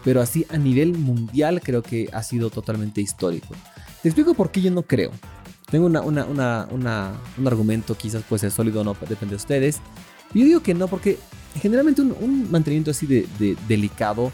pero 0.04 0.20
así 0.20 0.46
a 0.50 0.58
nivel 0.58 0.96
mundial 0.96 1.60
creo 1.62 1.82
que 1.82 2.08
ha 2.12 2.22
sido 2.22 2.50
totalmente 2.50 3.00
histórico. 3.00 3.54
Te 4.02 4.08
explico 4.08 4.34
por 4.34 4.50
qué 4.50 4.60
yo 4.60 4.70
no 4.70 4.82
creo. 4.82 5.10
Tengo 5.70 5.86
una, 5.86 6.00
una, 6.00 6.24
una, 6.24 7.12
un 7.36 7.46
argumento, 7.46 7.94
quizás 7.96 8.22
puede 8.22 8.40
ser 8.40 8.50
sólido 8.50 8.80
o 8.80 8.84
no, 8.84 8.96
depende 9.08 9.32
de 9.32 9.36
ustedes. 9.36 9.80
Yo 10.32 10.44
digo 10.44 10.60
que 10.60 10.74
no, 10.74 10.88
porque 10.88 11.18
generalmente 11.60 12.00
un, 12.02 12.50
mantenimiento 12.50 12.90
así 12.90 13.06
de, 13.06 13.26
de, 13.38 13.56
delicado 13.66 14.32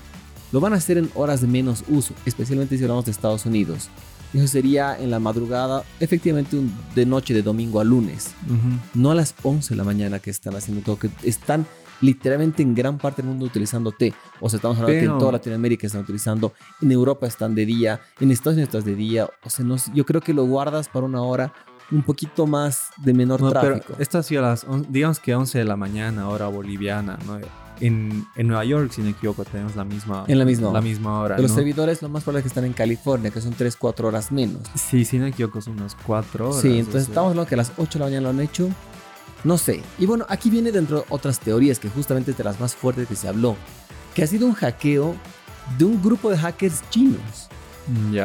lo 0.52 0.60
van 0.60 0.72
a 0.72 0.76
hacer 0.76 0.98
en 0.98 1.10
horas 1.14 1.40
de 1.40 1.48
menos 1.48 1.82
uso, 1.88 2.14
especialmente 2.26 2.76
si 2.76 2.84
hablamos 2.84 3.04
de 3.04 3.10
Estados 3.10 3.46
Unidos. 3.46 3.88
Eso 4.34 4.48
sería 4.48 4.98
en 4.98 5.12
la 5.12 5.20
madrugada, 5.20 5.84
efectivamente 6.00 6.58
de 6.94 7.06
noche 7.06 7.34
de 7.34 7.42
domingo 7.42 7.80
a 7.80 7.84
lunes. 7.84 8.32
No 8.92 9.12
a 9.12 9.14
las 9.14 9.34
11 9.44 9.74
de 9.74 9.76
la 9.76 9.84
mañana 9.84 10.18
que 10.18 10.30
están 10.30 10.56
haciendo 10.56 10.82
todo, 10.82 10.98
que 10.98 11.08
están 11.22 11.66
literalmente 12.04 12.62
en 12.62 12.74
gran 12.74 12.98
parte 12.98 13.22
del 13.22 13.30
mundo 13.30 13.46
utilizando 13.46 13.90
T. 13.90 14.12
O 14.40 14.48
sea, 14.48 14.58
estamos 14.58 14.78
hablando 14.78 15.00
que 15.00 15.06
en 15.06 15.18
toda 15.18 15.32
Latinoamérica 15.32 15.86
están 15.86 16.02
utilizando, 16.02 16.52
en 16.80 16.92
Europa 16.92 17.26
están 17.26 17.54
de 17.54 17.64
día, 17.64 18.00
en 18.20 18.30
Estados 18.30 18.56
Unidos 18.56 18.74
están 18.74 18.84
de 18.84 18.96
día. 18.96 19.28
O 19.42 19.50
sea, 19.50 19.64
no, 19.64 19.76
yo 19.94 20.04
creo 20.04 20.20
que 20.20 20.34
lo 20.34 20.44
guardas 20.44 20.88
para 20.88 21.06
una 21.06 21.22
hora 21.22 21.52
un 21.90 22.02
poquito 22.02 22.46
más 22.46 22.90
de 22.98 23.14
menor 23.14 23.48
tráfico. 23.50 23.86
Pero 23.88 24.02
esto 24.02 24.18
ha 24.18 24.22
sido 24.22 24.44
a 24.44 24.50
las, 24.50 24.66
digamos 24.88 25.18
que 25.18 25.34
11 25.34 25.58
de 25.58 25.64
la 25.64 25.76
mañana, 25.76 26.28
hora 26.28 26.46
boliviana, 26.48 27.18
¿no? 27.26 27.38
En, 27.80 28.24
en, 28.36 28.46
Nueva 28.46 28.64
York, 28.64 28.92
si 28.92 29.00
no 29.00 29.06
me 29.06 29.10
equivoco, 29.10 29.44
tenemos 29.44 29.74
la 29.74 29.84
misma, 29.84 30.24
en 30.28 30.38
la 30.38 30.44
misma, 30.44 30.72
la 30.72 30.80
misma 30.80 31.20
hora. 31.20 31.38
Los 31.38 31.50
servidores, 31.50 32.02
lo 32.02 32.08
más 32.08 32.22
probable 32.22 32.38
es 32.38 32.42
que 32.44 32.48
están 32.48 32.64
en 32.64 32.72
California, 32.72 33.32
que 33.32 33.40
son 33.40 33.52
3, 33.52 33.76
4 33.76 34.08
horas 34.08 34.30
menos. 34.30 34.62
Sí, 34.76 35.04
si 35.04 35.18
no 35.18 35.24
me 35.24 35.30
equivoco, 35.30 35.60
son 35.60 35.74
unas 35.74 35.96
4 36.06 36.50
horas. 36.50 36.60
Sí, 36.60 36.78
entonces 36.78 37.08
estamos 37.08 37.30
hablando 37.30 37.48
que 37.48 37.56
a 37.56 37.58
las 37.58 37.72
8 37.76 37.94
de 37.94 37.98
la 37.98 38.04
mañana 38.06 38.20
lo 38.22 38.28
han 38.28 38.40
hecho. 38.40 38.68
No 39.44 39.58
sé. 39.58 39.82
Y 39.98 40.06
bueno, 40.06 40.26
aquí 40.28 40.50
viene 40.50 40.72
dentro 40.72 41.04
otras 41.10 41.38
teorías 41.38 41.78
que 41.78 41.88
justamente 41.88 42.32
de 42.32 42.44
las 42.44 42.58
más 42.58 42.74
fuertes 42.74 43.06
que 43.06 43.14
se 43.14 43.28
habló, 43.28 43.56
que 44.14 44.22
ha 44.22 44.26
sido 44.26 44.46
un 44.46 44.54
hackeo 44.54 45.14
de 45.78 45.84
un 45.84 46.02
grupo 46.02 46.30
de 46.30 46.38
hackers 46.38 46.82
chinos. 46.90 47.48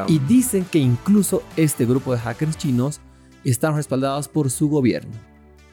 Y 0.07 0.19
dicen 0.19 0.63
que 0.63 0.79
incluso 0.79 1.43
este 1.57 1.85
grupo 1.85 2.13
de 2.13 2.19
hackers 2.19 2.57
chinos 2.57 3.01
están 3.43 3.75
respaldados 3.75 4.27
por 4.29 4.49
su 4.49 4.69
gobierno. 4.69 5.11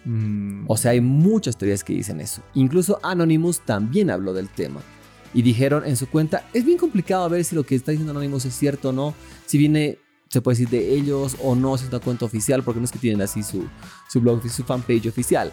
Mm. 0.04 0.64
O 0.66 0.76
sea, 0.76 0.92
hay 0.92 1.00
muchas 1.00 1.56
teorías 1.56 1.84
que 1.84 1.92
dicen 1.92 2.20
eso. 2.20 2.42
Incluso 2.54 2.98
Anonymous 3.02 3.60
también 3.60 4.10
habló 4.10 4.32
del 4.32 4.48
tema. 4.48 4.80
Y 5.34 5.42
dijeron 5.42 5.84
en 5.84 5.96
su 5.96 6.08
cuenta, 6.08 6.48
es 6.52 6.64
bien 6.64 6.78
complicado 6.78 7.28
ver 7.28 7.44
si 7.44 7.54
lo 7.54 7.64
que 7.64 7.74
está 7.74 7.90
diciendo 7.90 8.12
Anonymous 8.12 8.44
es 8.46 8.54
cierto 8.54 8.88
o 8.88 8.92
no, 8.92 9.14
si 9.44 9.58
viene, 9.58 9.98
se 10.28 10.40
puede 10.40 10.58
decir, 10.58 10.68
de 10.68 10.94
ellos 10.94 11.36
o 11.42 11.54
no, 11.54 11.76
si 11.76 11.84
es 11.84 11.90
una 11.90 12.00
cuenta 12.00 12.24
oficial, 12.24 12.62
porque 12.62 12.80
no 12.80 12.84
es 12.84 12.92
que 12.92 12.98
tienen 12.98 13.22
así 13.22 13.42
su, 13.42 13.66
su 14.08 14.20
blog, 14.20 14.48
su 14.48 14.64
fanpage 14.64 15.06
oficial. 15.06 15.52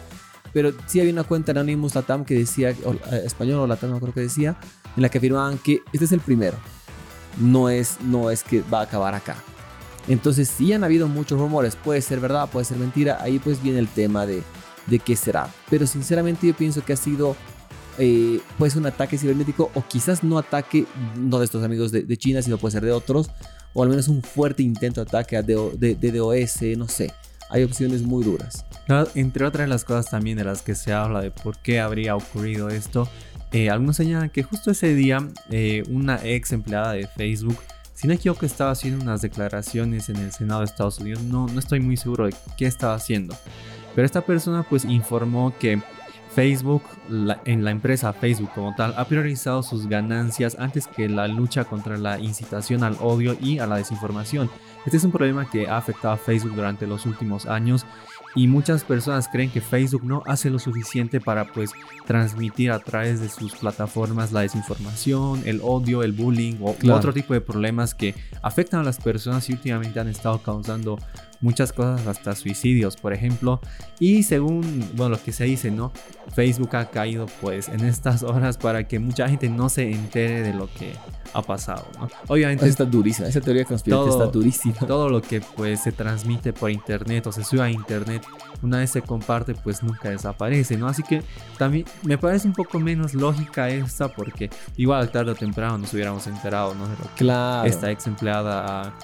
Pero 0.52 0.72
sí 0.86 1.00
había 1.00 1.12
una 1.12 1.24
cuenta 1.24 1.52
Anonymous 1.52 1.94
Latam 1.94 2.24
que 2.24 2.34
decía, 2.34 2.70
eh, 2.70 2.76
español 3.24 3.60
o 3.60 3.66
Latam, 3.66 3.90
no 3.90 4.00
creo 4.00 4.14
que 4.14 4.20
decía, 4.20 4.56
en 4.96 5.02
la 5.02 5.08
que 5.08 5.18
afirmaban 5.18 5.58
que 5.58 5.82
este 5.92 6.04
es 6.04 6.12
el 6.12 6.20
primero. 6.20 6.56
No 7.40 7.68
es, 7.68 8.00
no 8.00 8.30
es 8.30 8.44
que 8.44 8.62
va 8.62 8.80
a 8.80 8.82
acabar 8.82 9.14
acá. 9.14 9.36
Entonces 10.06 10.48
sí 10.48 10.72
han 10.72 10.84
habido 10.84 11.08
muchos 11.08 11.40
rumores, 11.40 11.76
puede 11.76 12.02
ser 12.02 12.20
verdad, 12.20 12.48
puede 12.50 12.66
ser 12.66 12.76
mentira, 12.76 13.18
ahí 13.22 13.38
pues 13.38 13.62
viene 13.62 13.78
el 13.78 13.88
tema 13.88 14.26
de, 14.26 14.42
de 14.86 14.98
qué 14.98 15.16
será. 15.16 15.48
Pero 15.70 15.86
sinceramente 15.86 16.46
yo 16.46 16.54
pienso 16.54 16.84
que 16.84 16.92
ha 16.92 16.96
sido 16.96 17.36
eh, 17.98 18.40
pues 18.58 18.76
un 18.76 18.86
ataque 18.86 19.18
cibernético 19.18 19.70
o 19.74 19.84
quizás 19.86 20.22
no 20.22 20.38
ataque 20.38 20.86
no 21.16 21.38
de 21.38 21.44
estos 21.44 21.62
amigos 21.64 21.92
de, 21.92 22.16
China, 22.16 22.42
sino 22.42 22.58
puede 22.58 22.72
ser 22.72 22.84
de 22.84 22.92
otros, 22.92 23.30
o 23.72 23.82
al 23.82 23.88
menos 23.88 24.08
un 24.08 24.22
fuerte 24.22 24.62
intento 24.62 25.04
de 25.04 25.08
ataque 25.08 25.42
de, 25.42 25.94
de, 25.94 26.12
DOS, 26.12 26.62
no 26.76 26.88
sé. 26.88 27.12
Hay 27.50 27.62
opciones 27.62 28.02
muy 28.02 28.24
duras. 28.24 28.64
entre 29.14 29.44
otras 29.44 29.68
las 29.68 29.84
cosas 29.84 30.10
también 30.10 30.38
de 30.38 30.44
las 30.44 30.62
que 30.62 30.74
se 30.74 30.92
habla 30.92 31.20
de 31.20 31.30
por 31.30 31.58
qué 31.58 31.80
habría 31.80 32.16
ocurrido 32.16 32.68
esto, 32.68 33.08
eh, 33.52 33.70
algunos 33.70 33.96
señalan 33.96 34.30
que 34.30 34.42
justo 34.42 34.72
ese 34.72 34.94
día 34.94 35.28
eh, 35.50 35.84
una 35.88 36.18
ex 36.24 36.52
empleada 36.52 36.92
de 36.92 37.06
Facebook 37.06 37.56
si 37.94 38.08
no 38.08 38.14
equivoco, 38.14 38.44
estaba 38.44 38.72
haciendo 38.72 39.02
unas 39.02 39.22
declaraciones 39.22 40.08
en 40.08 40.16
el 40.16 40.32
Senado 40.32 40.60
de 40.60 40.66
Estados 40.66 40.98
Unidos. 40.98 41.22
No, 41.22 41.46
no 41.46 41.58
estoy 41.60 41.80
muy 41.80 41.96
seguro 41.96 42.26
de 42.26 42.34
qué 42.58 42.66
estaba 42.66 42.94
haciendo. 42.94 43.36
Pero 43.94 44.04
esta 44.04 44.20
persona 44.20 44.66
pues 44.68 44.84
informó 44.84 45.54
que 45.58 45.80
Facebook, 46.34 46.82
en 47.44 47.64
la 47.64 47.70
empresa 47.70 48.12
Facebook 48.12 48.50
como 48.54 48.74
tal, 48.74 48.94
ha 48.96 49.04
priorizado 49.04 49.62
sus 49.62 49.86
ganancias 49.86 50.56
antes 50.58 50.88
que 50.88 51.08
la 51.08 51.28
lucha 51.28 51.64
contra 51.64 51.96
la 51.96 52.18
incitación 52.18 52.82
al 52.82 52.96
odio 53.00 53.36
y 53.40 53.60
a 53.60 53.66
la 53.66 53.76
desinformación. 53.76 54.50
Este 54.84 54.96
es 54.96 55.04
un 55.04 55.12
problema 55.12 55.48
que 55.48 55.68
ha 55.68 55.76
afectado 55.76 56.14
a 56.14 56.18
Facebook 56.18 56.54
durante 56.54 56.86
los 56.86 57.06
últimos 57.06 57.46
años 57.46 57.86
y 58.34 58.48
muchas 58.48 58.82
personas 58.82 59.28
creen 59.28 59.50
que 59.50 59.60
Facebook 59.60 60.04
no 60.04 60.22
hace 60.26 60.50
lo 60.50 60.58
suficiente 60.58 61.20
para 61.20 61.52
pues 61.52 61.70
transmitir 62.04 62.72
a 62.72 62.80
través 62.80 63.20
de 63.20 63.28
sus 63.28 63.54
plataformas 63.54 64.32
la 64.32 64.40
desinformación, 64.40 65.42
el 65.46 65.60
odio, 65.62 66.02
el 66.02 66.12
bullying 66.12 66.56
o 66.60 66.76
otro 66.92 67.12
tipo 67.12 67.32
de 67.32 67.40
problemas 67.40 67.94
que 67.94 68.14
afectan 68.42 68.80
a 68.80 68.84
las 68.84 68.98
personas 68.98 69.48
y 69.48 69.52
últimamente 69.52 70.00
han 70.00 70.08
estado 70.08 70.38
causando 70.42 70.98
muchas 71.44 71.74
cosas, 71.74 72.06
hasta 72.06 72.34
suicidios, 72.34 72.96
por 72.96 73.12
ejemplo. 73.12 73.60
Y 74.00 74.22
según, 74.22 74.62
bueno, 74.94 75.10
lo 75.10 75.22
que 75.22 75.30
se 75.30 75.44
dice, 75.44 75.70
¿no? 75.70 75.92
Facebook 76.34 76.74
ha 76.74 76.86
caído 76.86 77.26
pues 77.40 77.68
en 77.68 77.84
estas 77.84 78.22
horas 78.22 78.56
para 78.56 78.88
que 78.88 78.98
mucha 78.98 79.28
gente 79.28 79.48
no 79.50 79.68
se 79.68 79.90
entere 79.90 80.40
de 80.42 80.54
lo 80.54 80.68
que 80.72 80.94
ha 81.34 81.42
pasado, 81.42 81.86
¿no? 81.98 82.08
Obviamente 82.28 82.66
está 82.66 82.84
durísima, 82.84 83.28
esa 83.28 83.40
teoría 83.40 83.64
conspirativa 83.64 84.08
está 84.10 84.26
durísima. 84.26 84.74
Todo 84.86 85.10
lo 85.10 85.20
que 85.20 85.40
pues 85.40 85.80
se 85.80 85.92
transmite 85.92 86.52
por 86.52 86.70
internet 86.70 87.26
o 87.26 87.32
se 87.32 87.44
sube 87.44 87.60
a 87.60 87.70
internet, 87.70 88.24
una 88.62 88.78
vez 88.78 88.90
se 88.90 89.02
comparte 89.02 89.54
pues 89.54 89.82
nunca 89.82 90.08
desaparece, 90.08 90.78
¿no? 90.78 90.86
Así 90.86 91.02
que 91.02 91.22
también 91.58 91.84
me 92.04 92.16
parece 92.16 92.48
un 92.48 92.54
poco 92.54 92.80
menos 92.80 93.12
lógica 93.12 93.68
esta 93.68 94.08
porque 94.08 94.48
igual 94.76 95.10
tarde 95.10 95.32
o 95.32 95.34
temprano 95.34 95.76
nos 95.76 95.92
hubiéramos 95.92 96.26
enterado, 96.26 96.74
¿no? 96.74 96.88
De 96.88 96.96
lo 96.96 97.62
que 97.62 97.68
esta 97.68 97.90
ex 97.90 98.06
empleada 98.06 98.82
ha, 98.82 98.94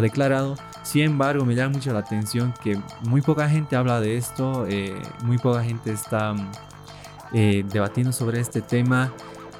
declarado. 0.00 0.56
Sin 0.82 1.02
embargo, 1.02 1.44
me 1.44 1.54
llama 1.54 1.74
mucho 1.74 1.92
la 1.92 2.00
atención 2.00 2.54
que 2.62 2.78
muy 3.02 3.20
poca 3.22 3.48
gente 3.48 3.76
habla 3.76 4.00
de 4.00 4.16
esto, 4.16 4.66
eh, 4.68 4.94
muy 5.24 5.38
poca 5.38 5.62
gente 5.62 5.92
está 5.92 6.34
eh, 7.32 7.64
debatiendo 7.70 8.12
sobre 8.12 8.40
este 8.40 8.60
tema, 8.60 9.12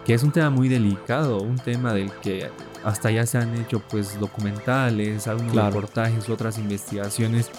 que 0.05 0.15
es 0.15 0.23
un 0.23 0.33
tema 0.33 0.51
muy 0.51 0.69
delicado, 0.69 1.41
un 1.41 1.57
tema 1.57 1.93
del 1.93 2.13
que 2.21 2.51
hasta 2.85 3.11
ya 3.11 3.25
se 3.27 3.39
han 3.39 3.55
hecho 3.57 3.81
pues 3.81 4.19
documentales, 4.21 5.27
algunos 5.27 5.55
reportajes, 5.55 6.29
otras 6.29 6.59
investigaciones 6.59 7.51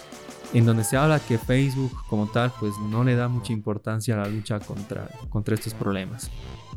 en 0.54 0.66
donde 0.66 0.84
se 0.84 0.96
habla 0.96 1.20
que 1.20 1.38
Facebook 1.38 1.92
como 2.08 2.28
tal 2.28 2.52
pues 2.60 2.74
no 2.90 3.04
le 3.04 3.16
da 3.16 3.28
mucha 3.28 3.52
importancia 3.52 4.16
a 4.16 4.20
la 4.20 4.28
lucha 4.28 4.60
contra, 4.60 5.10
contra 5.30 5.56
estos 5.56 5.74
problemas. 5.74 6.30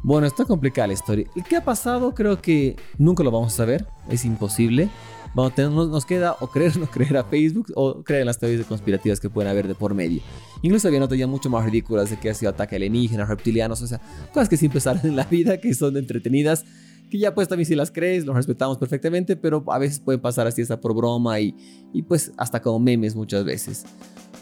Bueno, 0.02 0.26
está 0.26 0.44
complicada 0.44 0.88
la 0.88 0.94
historia. 0.94 1.26
¿Qué 1.48 1.56
ha 1.56 1.64
pasado? 1.64 2.14
Creo 2.14 2.40
que 2.40 2.76
nunca 2.98 3.22
lo 3.22 3.30
vamos 3.30 3.52
a 3.54 3.56
saber, 3.56 3.86
es 4.08 4.24
imposible. 4.24 4.88
Vamos, 5.34 5.56
nos 5.56 6.06
queda 6.06 6.36
o 6.40 6.48
creer 6.48 6.72
o 6.76 6.80
no 6.80 6.86
creer 6.90 7.16
a 7.16 7.24
Facebook 7.24 7.66
o 7.74 8.02
creer 8.02 8.22
en 8.22 8.26
las 8.26 8.38
teorías 8.38 8.66
conspirativas 8.66 9.20
que 9.20 9.30
pueden 9.30 9.50
haber 9.50 9.68
de 9.68 9.74
por 9.74 9.94
medio. 9.94 10.20
Incluso 10.62 10.88
había 10.88 11.00
notas 11.00 11.18
ya 11.18 11.26
mucho 11.26 11.50
más 11.50 11.64
ridículas 11.64 12.10
de 12.10 12.18
que 12.18 12.30
ha 12.30 12.34
sido 12.34 12.50
ataque 12.50 12.76
alienígena, 12.76 13.24
reptilianos, 13.24 13.82
o 13.82 13.86
sea, 13.86 14.00
cosas 14.32 14.48
que 14.48 14.56
siempre 14.56 14.80
salen 14.80 15.06
en 15.06 15.16
la 15.16 15.24
vida, 15.24 15.58
que 15.58 15.74
son 15.74 15.96
entretenidas, 15.96 16.64
que 17.10 17.18
ya 17.18 17.34
pues 17.34 17.48
también 17.48 17.66
si 17.66 17.74
las 17.74 17.90
crees, 17.90 18.24
los 18.24 18.36
respetamos 18.36 18.78
perfectamente, 18.78 19.36
pero 19.36 19.64
a 19.68 19.78
veces 19.78 20.00
pueden 20.00 20.20
pasar 20.20 20.46
así 20.46 20.62
hasta 20.62 20.80
por 20.80 20.94
broma 20.94 21.40
y, 21.40 21.54
y 21.92 22.02
pues 22.02 22.32
hasta 22.36 22.60
como 22.60 22.78
memes 22.78 23.14
muchas 23.14 23.44
veces. 23.44 23.84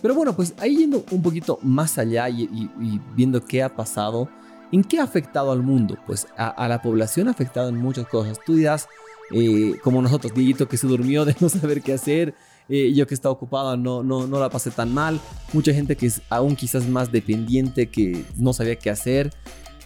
Pero 0.02 0.14
bueno, 0.14 0.34
pues 0.34 0.54
ahí 0.58 0.76
yendo 0.76 1.04
un 1.10 1.22
poquito 1.22 1.58
más 1.62 1.98
allá 1.98 2.28
y, 2.28 2.70
viendo 3.14 3.44
qué 3.44 3.62
ha 3.62 3.74
pasado, 3.74 4.28
¿en 4.72 4.84
qué 4.84 5.00
ha 5.00 5.04
afectado 5.04 5.52
al 5.52 5.62
mundo? 5.62 5.96
Pues 6.06 6.26
a, 6.36 6.48
a 6.48 6.68
la 6.68 6.82
población 6.82 7.28
ha 7.28 7.32
afectado 7.32 7.68
en 7.68 7.76
muchas 7.76 8.06
cosas. 8.06 8.38
Tú 8.44 8.54
dirás, 8.54 8.88
eh, 9.32 9.74
como 9.82 10.02
nosotros, 10.02 10.34
Dieguito 10.34 10.68
que 10.68 10.76
se 10.76 10.86
durmió 10.86 11.24
de 11.24 11.34
no 11.40 11.48
saber 11.48 11.82
qué 11.82 11.92
hacer, 11.92 12.34
eh, 12.68 12.92
yo 12.94 13.06
que 13.06 13.14
estaba 13.14 13.32
ocupado 13.32 13.76
no, 13.76 14.02
no, 14.02 14.26
no 14.26 14.40
la 14.40 14.50
pasé 14.50 14.70
tan 14.70 14.92
mal, 14.92 15.20
mucha 15.52 15.72
gente 15.72 15.96
que 15.96 16.06
es 16.06 16.22
aún 16.28 16.56
quizás 16.56 16.88
más 16.88 17.12
dependiente, 17.12 17.88
que 17.88 18.24
no 18.36 18.52
sabía 18.52 18.76
qué 18.76 18.90
hacer, 18.90 19.32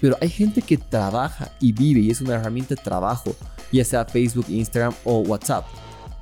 pero 0.01 0.17
hay 0.21 0.31
gente 0.31 0.63
que 0.63 0.79
trabaja 0.79 1.53
y 1.61 1.73
vive 1.73 2.01
y 2.01 2.11
es 2.11 2.21
una 2.21 2.35
herramienta 2.35 2.75
de 2.75 2.83
trabajo, 2.83 3.35
ya 3.71 3.85
sea 3.85 4.05
Facebook, 4.05 4.47
Instagram 4.49 4.95
o 5.05 5.21
WhatsApp. 5.21 5.67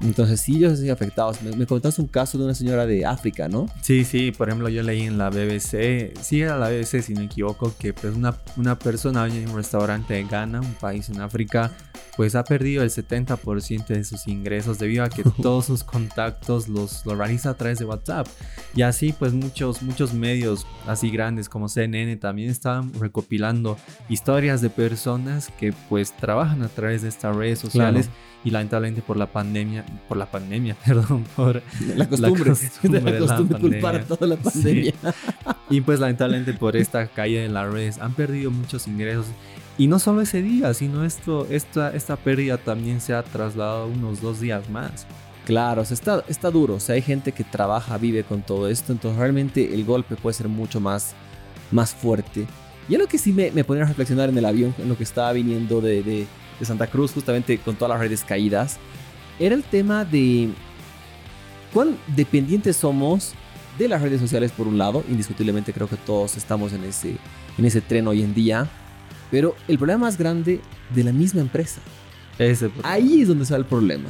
Entonces 0.00 0.40
sí, 0.40 0.56
ellos 0.56 0.80
han 0.80 0.90
afectados. 0.90 1.42
Me, 1.42 1.50
me, 1.56 1.66
contaste 1.66 2.00
un 2.00 2.08
caso 2.08 2.38
de 2.38 2.44
una 2.44 2.54
señora 2.54 2.86
de 2.86 3.04
África, 3.04 3.48
¿no? 3.48 3.66
Sí, 3.82 4.04
sí. 4.04 4.32
Por 4.32 4.48
ejemplo, 4.48 4.68
yo 4.68 4.82
leí 4.82 5.02
en 5.02 5.18
la 5.18 5.30
BBC, 5.30 6.12
sí 6.20 6.40
era 6.40 6.56
la 6.56 6.68
BBC 6.68 7.02
si 7.02 7.14
no 7.14 7.20
me 7.20 7.26
equivoco, 7.26 7.74
que 7.78 7.92
pues 7.92 8.14
una, 8.14 8.36
una 8.56 8.78
persona 8.78 9.26
en 9.26 9.48
un 9.48 9.56
restaurante 9.56 10.14
de 10.14 10.24
Ghana, 10.24 10.60
un 10.60 10.74
país 10.74 11.08
en 11.08 11.20
África, 11.20 11.72
pues 12.16 12.34
ha 12.34 12.44
perdido 12.44 12.82
el 12.82 12.90
70% 12.90 13.86
de 13.86 14.04
sus 14.04 14.26
ingresos 14.26 14.78
debido 14.78 15.04
a 15.04 15.08
que 15.08 15.22
todos 15.42 15.66
sus 15.66 15.84
contactos 15.84 16.68
los, 16.68 17.06
los 17.06 17.16
realiza 17.16 17.50
a 17.50 17.54
través 17.54 17.78
de 17.78 17.84
WhatsApp. 17.84 18.26
Y 18.74 18.82
así 18.82 19.12
pues 19.12 19.32
muchos, 19.32 19.82
muchos 19.82 20.14
medios 20.14 20.66
así 20.86 21.10
grandes 21.10 21.48
como 21.48 21.68
CNN 21.68 22.16
también 22.16 22.50
estaban 22.50 22.92
recopilando 22.94 23.76
historias 24.08 24.60
de 24.60 24.70
personas 24.70 25.52
que 25.58 25.72
pues 25.88 26.12
trabajan 26.12 26.62
a 26.62 26.68
través 26.68 27.02
de 27.02 27.08
estas 27.08 27.36
redes 27.36 27.58
sociales 27.58 28.10
y 28.44 28.50
lamentablemente 28.50 29.02
por 29.02 29.16
la 29.16 29.26
pandemia, 29.26 29.84
por 30.08 30.16
la 30.16 30.30
pandemia, 30.30 30.76
perdón, 30.86 31.24
por 31.36 31.62
la 31.96 32.08
costumbre, 32.08 32.52
la 32.82 33.18
costumbre, 33.18 33.60
culpar 33.60 34.04
toda 34.04 34.26
la 34.26 34.36
pandemia. 34.36 34.94
Y 35.70 35.82
pues 35.82 36.00
lamentablemente 36.00 36.54
por 36.54 36.78
esta 36.78 37.08
caída 37.08 37.44
en 37.44 37.52
las 37.52 37.70
redes 37.70 37.98
han 37.98 38.14
perdido 38.14 38.50
muchos 38.50 38.86
ingresos 38.88 39.26
y 39.78 39.86
no 39.86 40.00
solo 40.00 40.22
ese 40.22 40.42
día, 40.42 40.74
sino 40.74 41.04
esto, 41.04 41.46
esta, 41.48 41.94
esta 41.94 42.16
pérdida 42.16 42.58
también 42.58 43.00
se 43.00 43.14
ha 43.14 43.22
trasladado 43.22 43.86
unos 43.86 44.20
dos 44.20 44.40
días 44.40 44.68
más. 44.68 45.06
Claro, 45.46 45.82
o 45.82 45.84
sea, 45.84 45.94
está, 45.94 46.24
está 46.26 46.50
duro. 46.50 46.74
O 46.74 46.80
sea, 46.80 46.96
hay 46.96 47.02
gente 47.02 47.30
que 47.30 47.44
trabaja, 47.44 47.96
vive 47.96 48.24
con 48.24 48.42
todo 48.42 48.68
esto. 48.68 48.90
Entonces, 48.90 49.18
realmente 49.20 49.72
el 49.72 49.84
golpe 49.84 50.16
puede 50.16 50.34
ser 50.34 50.48
mucho 50.48 50.80
más, 50.80 51.14
más 51.70 51.94
fuerte. 51.94 52.44
Y 52.88 52.96
lo 52.96 53.06
que 53.06 53.18
sí 53.18 53.32
me, 53.32 53.52
me 53.52 53.62
ponía 53.62 53.84
a 53.84 53.86
reflexionar 53.86 54.28
en 54.28 54.36
el 54.36 54.44
avión, 54.46 54.74
en 54.78 54.88
lo 54.88 54.96
que 54.96 55.04
estaba 55.04 55.32
viniendo 55.32 55.80
de, 55.80 56.02
de, 56.02 56.26
de 56.58 56.66
Santa 56.66 56.88
Cruz, 56.88 57.12
justamente 57.12 57.56
con 57.58 57.76
todas 57.76 57.90
las 57.90 58.00
redes 58.00 58.24
caídas, 58.24 58.78
era 59.38 59.54
el 59.54 59.62
tema 59.64 60.04
de 60.04 60.48
cuán 61.72 61.96
dependientes 62.16 62.76
somos 62.76 63.32
de 63.78 63.88
las 63.88 64.02
redes 64.02 64.20
sociales 64.20 64.50
por 64.52 64.66
un 64.66 64.78
lado, 64.78 65.04
indiscutiblemente 65.08 65.72
creo 65.72 65.88
que 65.88 65.96
todos 65.96 66.36
estamos 66.36 66.72
en 66.72 66.84
ese, 66.84 67.16
en 67.56 67.64
ese 67.64 67.80
tren 67.80 68.08
hoy 68.08 68.22
en 68.22 68.34
día, 68.34 68.68
pero 69.30 69.54
el 69.68 69.78
problema 69.78 70.06
más 70.06 70.18
grande 70.18 70.60
de 70.94 71.04
la 71.04 71.12
misma 71.12 71.40
empresa. 71.40 71.80
Ese, 72.38 72.70
Ahí 72.82 73.22
es 73.22 73.28
donde 73.28 73.44
está 73.44 73.56
el 73.56 73.64
problema. 73.64 74.08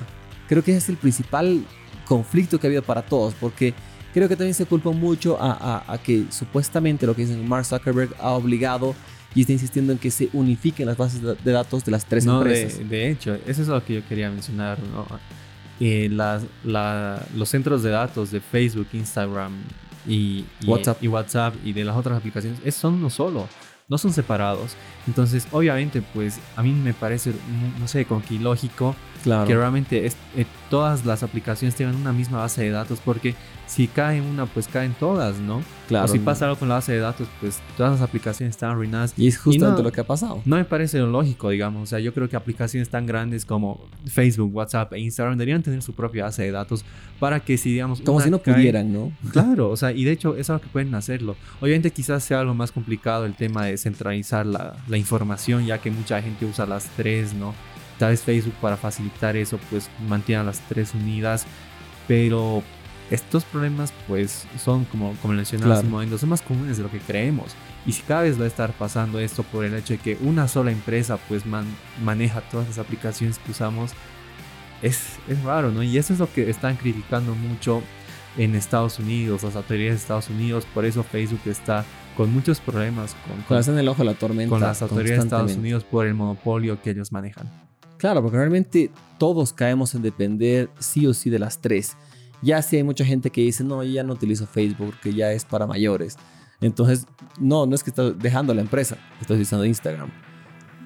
Creo 0.48 0.62
que 0.64 0.70
ese 0.70 0.78
es 0.78 0.88
el 0.88 0.96
principal 0.96 1.64
conflicto 2.06 2.58
que 2.58 2.66
ha 2.66 2.68
habido 2.68 2.82
para 2.82 3.02
todos, 3.02 3.34
porque 3.34 3.74
creo 4.14 4.28
que 4.28 4.36
también 4.36 4.54
se 4.54 4.64
culpa 4.64 4.90
mucho 4.90 5.36
a, 5.40 5.52
a- 5.52 5.92
a 5.92 5.98
que 5.98 6.24
supuestamente 6.30 7.06
lo 7.06 7.14
que 7.14 7.22
dicen 7.26 7.46
Mark 7.46 7.66
Zuckerberg 7.66 8.14
ha 8.18 8.30
obligado 8.30 8.94
y 9.34 9.42
está 9.42 9.52
insistiendo 9.52 9.92
en 9.92 9.98
que 9.98 10.10
se 10.10 10.28
unifiquen 10.32 10.86
las 10.86 10.96
bases 10.96 11.20
de 11.22 11.52
datos 11.52 11.84
de 11.84 11.90
las 11.92 12.04
tres 12.06 12.24
no, 12.24 12.38
empresas. 12.38 12.78
de, 12.78 12.84
de 12.84 13.10
hecho, 13.10 13.34
eso 13.46 13.62
es 13.62 13.68
lo 13.68 13.84
que 13.84 13.94
yo 13.96 14.00
quería 14.08 14.30
mencionar, 14.30 14.78
¿no? 14.92 15.06
Eh, 15.80 16.08
las- 16.10 16.42
la- 16.64 17.24
los 17.36 17.48
centros 17.48 17.82
de 17.82 17.90
datos 17.90 18.30
de 18.32 18.40
Facebook, 18.40 18.88
Instagram 18.92 19.52
y, 20.06 20.44
y- 20.62 20.66
WhatsApp. 20.66 21.02
y 21.02 21.08
WhatsApp 21.08 21.54
y 21.64 21.72
de 21.72 21.84
las 21.84 21.96
otras 21.96 22.18
aplicaciones 22.18 22.58
es, 22.64 22.74
son 22.74 22.94
uno 22.94 23.10
solo, 23.10 23.46
no 23.88 23.98
son 23.98 24.12
separados. 24.12 24.76
Entonces, 25.06 25.46
obviamente, 25.52 26.02
pues 26.14 26.38
a 26.56 26.62
mí 26.62 26.72
me 26.72 26.92
parece, 26.94 27.32
no 27.80 27.88
sé, 27.88 28.04
como 28.04 28.22
que 28.22 28.34
ilógico 28.34 28.94
Claro. 29.24 29.46
que 29.48 29.54
realmente 29.56 30.06
es- 30.06 30.16
eh, 30.36 30.46
todas 30.70 31.04
las 31.04 31.22
aplicaciones 31.22 31.74
tengan 31.74 31.96
una 31.96 32.12
misma 32.12 32.38
base 32.38 32.62
de 32.62 32.70
datos, 32.70 33.00
porque 33.04 33.34
si 33.66 33.86
cae 33.88 34.20
una, 34.20 34.46
pues 34.46 34.68
caen 34.68 34.94
todas, 34.98 35.38
¿no? 35.38 35.62
claro. 35.88 36.04
O 36.04 36.08
si 36.08 36.18
pasa 36.18 36.44
algo 36.44 36.58
con 36.58 36.68
la 36.68 36.74
base 36.76 36.92
de 36.92 36.98
datos, 36.98 37.26
pues 37.40 37.60
todas 37.78 37.92
las 37.92 38.02
aplicaciones 38.02 38.54
están 38.54 38.70
arruinadas. 38.72 39.14
Y 39.16 39.26
es 39.26 39.38
justamente 39.38 39.78
no- 39.82 39.84
lo 39.88 39.92
que 39.92 40.02
ha 40.02 40.06
pasado. 40.06 40.42
No 40.44 40.56
me 40.56 40.64
parece 40.66 40.98
lo 40.98 41.06
lógico, 41.06 41.48
digamos. 41.48 41.82
O 41.82 41.86
sea, 41.86 41.98
yo 41.98 42.12
creo 42.12 42.28
que 42.28 42.36
aplicaciones 42.36 42.90
tan 42.90 43.06
grandes 43.06 43.46
como 43.46 43.80
Facebook, 44.06 44.54
WhatsApp 44.54 44.92
e 44.92 44.98
Instagram 45.00 45.38
deberían 45.38 45.62
tener 45.62 45.80
su 45.82 45.94
propia 45.94 46.24
base 46.24 46.42
de 46.42 46.50
datos 46.52 46.84
para 47.18 47.40
que 47.40 47.56
si, 47.56 47.70
digamos... 47.72 48.02
Como 48.02 48.20
si 48.20 48.28
no 48.30 48.38
cae- 48.42 48.54
pudieran, 48.54 48.92
¿no? 48.92 49.12
Claro, 49.32 49.70
o 49.70 49.76
sea, 49.76 49.92
y 49.92 50.04
de 50.04 50.12
hecho 50.12 50.36
es 50.36 50.50
algo 50.50 50.60
que 50.62 50.68
pueden 50.68 50.94
hacerlo. 50.94 51.36
Obviamente 51.62 51.90
quizás 51.90 52.22
sea 52.22 52.40
algo 52.40 52.52
más 52.54 52.70
complicado 52.70 53.24
el 53.24 53.34
tema 53.34 53.64
de 53.64 53.77
centralizar 53.78 54.44
la, 54.44 54.76
la 54.86 54.96
información, 54.98 55.64
ya 55.64 55.78
que 55.78 55.90
mucha 55.90 56.20
gente 56.20 56.44
usa 56.44 56.66
las 56.66 56.84
tres, 56.96 57.32
¿no? 57.32 57.54
Tal 57.98 58.10
vez 58.10 58.20
Facebook 58.22 58.54
para 58.60 58.76
facilitar 58.76 59.36
eso, 59.36 59.58
pues 59.70 59.88
mantiene 60.08 60.40
a 60.42 60.44
las 60.44 60.60
tres 60.68 60.94
unidas, 60.94 61.46
pero 62.06 62.62
estos 63.10 63.44
problemas, 63.44 63.92
pues 64.06 64.46
son, 64.62 64.84
como, 64.84 65.14
como 65.22 65.32
mencionaba 65.34 65.72
hace 65.72 65.80
Claro. 65.82 65.86
un 65.88 65.92
momento, 65.92 66.18
son 66.18 66.28
más 66.28 66.42
comunes 66.42 66.76
de 66.76 66.82
lo 66.82 66.90
que 66.90 66.98
creemos. 66.98 67.52
Y 67.86 67.92
si 67.92 68.02
cada 68.02 68.22
vez 68.22 68.38
va 68.38 68.44
a 68.44 68.48
estar 68.48 68.72
pasando 68.74 69.18
esto 69.18 69.42
por 69.44 69.64
el 69.64 69.74
hecho 69.74 69.94
de 69.94 69.98
que 69.98 70.18
una 70.20 70.46
sola 70.46 70.70
empresa, 70.70 71.16
pues 71.28 71.46
man- 71.46 71.66
maneja 72.04 72.42
todas 72.42 72.68
las 72.68 72.78
aplicaciones 72.78 73.38
que 73.38 73.50
usamos, 73.52 73.92
es, 74.82 75.00
es 75.26 75.42
raro, 75.42 75.70
¿no? 75.70 75.82
Y 75.82 75.96
eso 75.98 76.12
es 76.12 76.18
lo 76.18 76.30
que 76.32 76.50
están 76.50 76.76
criticando 76.76 77.34
mucho 77.34 77.82
en 78.38 78.54
Estados 78.54 78.98
Unidos, 78.98 79.42
las 79.42 79.56
autoridades 79.56 79.94
de 79.94 79.98
Estados 80.00 80.30
Unidos. 80.30 80.66
Por 80.72 80.84
eso 80.84 81.02
Facebook 81.02 81.40
está 81.46 81.84
con 82.16 82.32
muchos 82.32 82.60
problemas 82.60 83.14
con, 83.26 83.42
Con 83.62 83.74
en 83.74 83.78
el 83.78 83.88
ojo 83.88 84.02
la 84.04 84.14
tormenta. 84.14 84.50
con 84.50 84.60
las 84.60 84.80
autoridades 84.80 85.18
de 85.18 85.24
Estados. 85.24 85.56
Unidos 85.56 85.84
por 85.84 86.06
el 86.06 86.14
monopolio 86.14 86.80
que 86.80 86.90
ellos 86.90 87.12
manejan. 87.12 87.50
Claro, 87.98 88.22
porque 88.22 88.38
realmente 88.38 88.90
todos 89.18 89.52
caemos 89.52 89.94
en 89.94 90.02
depender 90.02 90.70
sí 90.78 91.06
o 91.06 91.12
sí 91.12 91.30
de 91.30 91.40
las 91.40 91.60
tres. 91.60 91.96
Ya 92.40 92.62
si 92.62 92.76
hay 92.76 92.84
mucha 92.84 93.04
gente 93.04 93.30
que 93.30 93.40
dice, 93.40 93.64
no, 93.64 93.82
yo 93.82 93.90
ya 93.90 94.04
no 94.04 94.12
utilizo 94.12 94.46
Facebook 94.46 94.90
porque 94.92 95.12
ya 95.12 95.32
es 95.32 95.44
para 95.44 95.66
mayores. 95.66 96.16
Entonces, 96.60 97.06
no, 97.40 97.66
no 97.66 97.74
es 97.74 97.82
que 97.82 97.90
estás 97.90 98.16
dejando 98.18 98.54
la 98.54 98.60
empresa, 98.60 98.96
estás 99.20 99.32
utilizando 99.32 99.64
Instagram. 99.64 100.10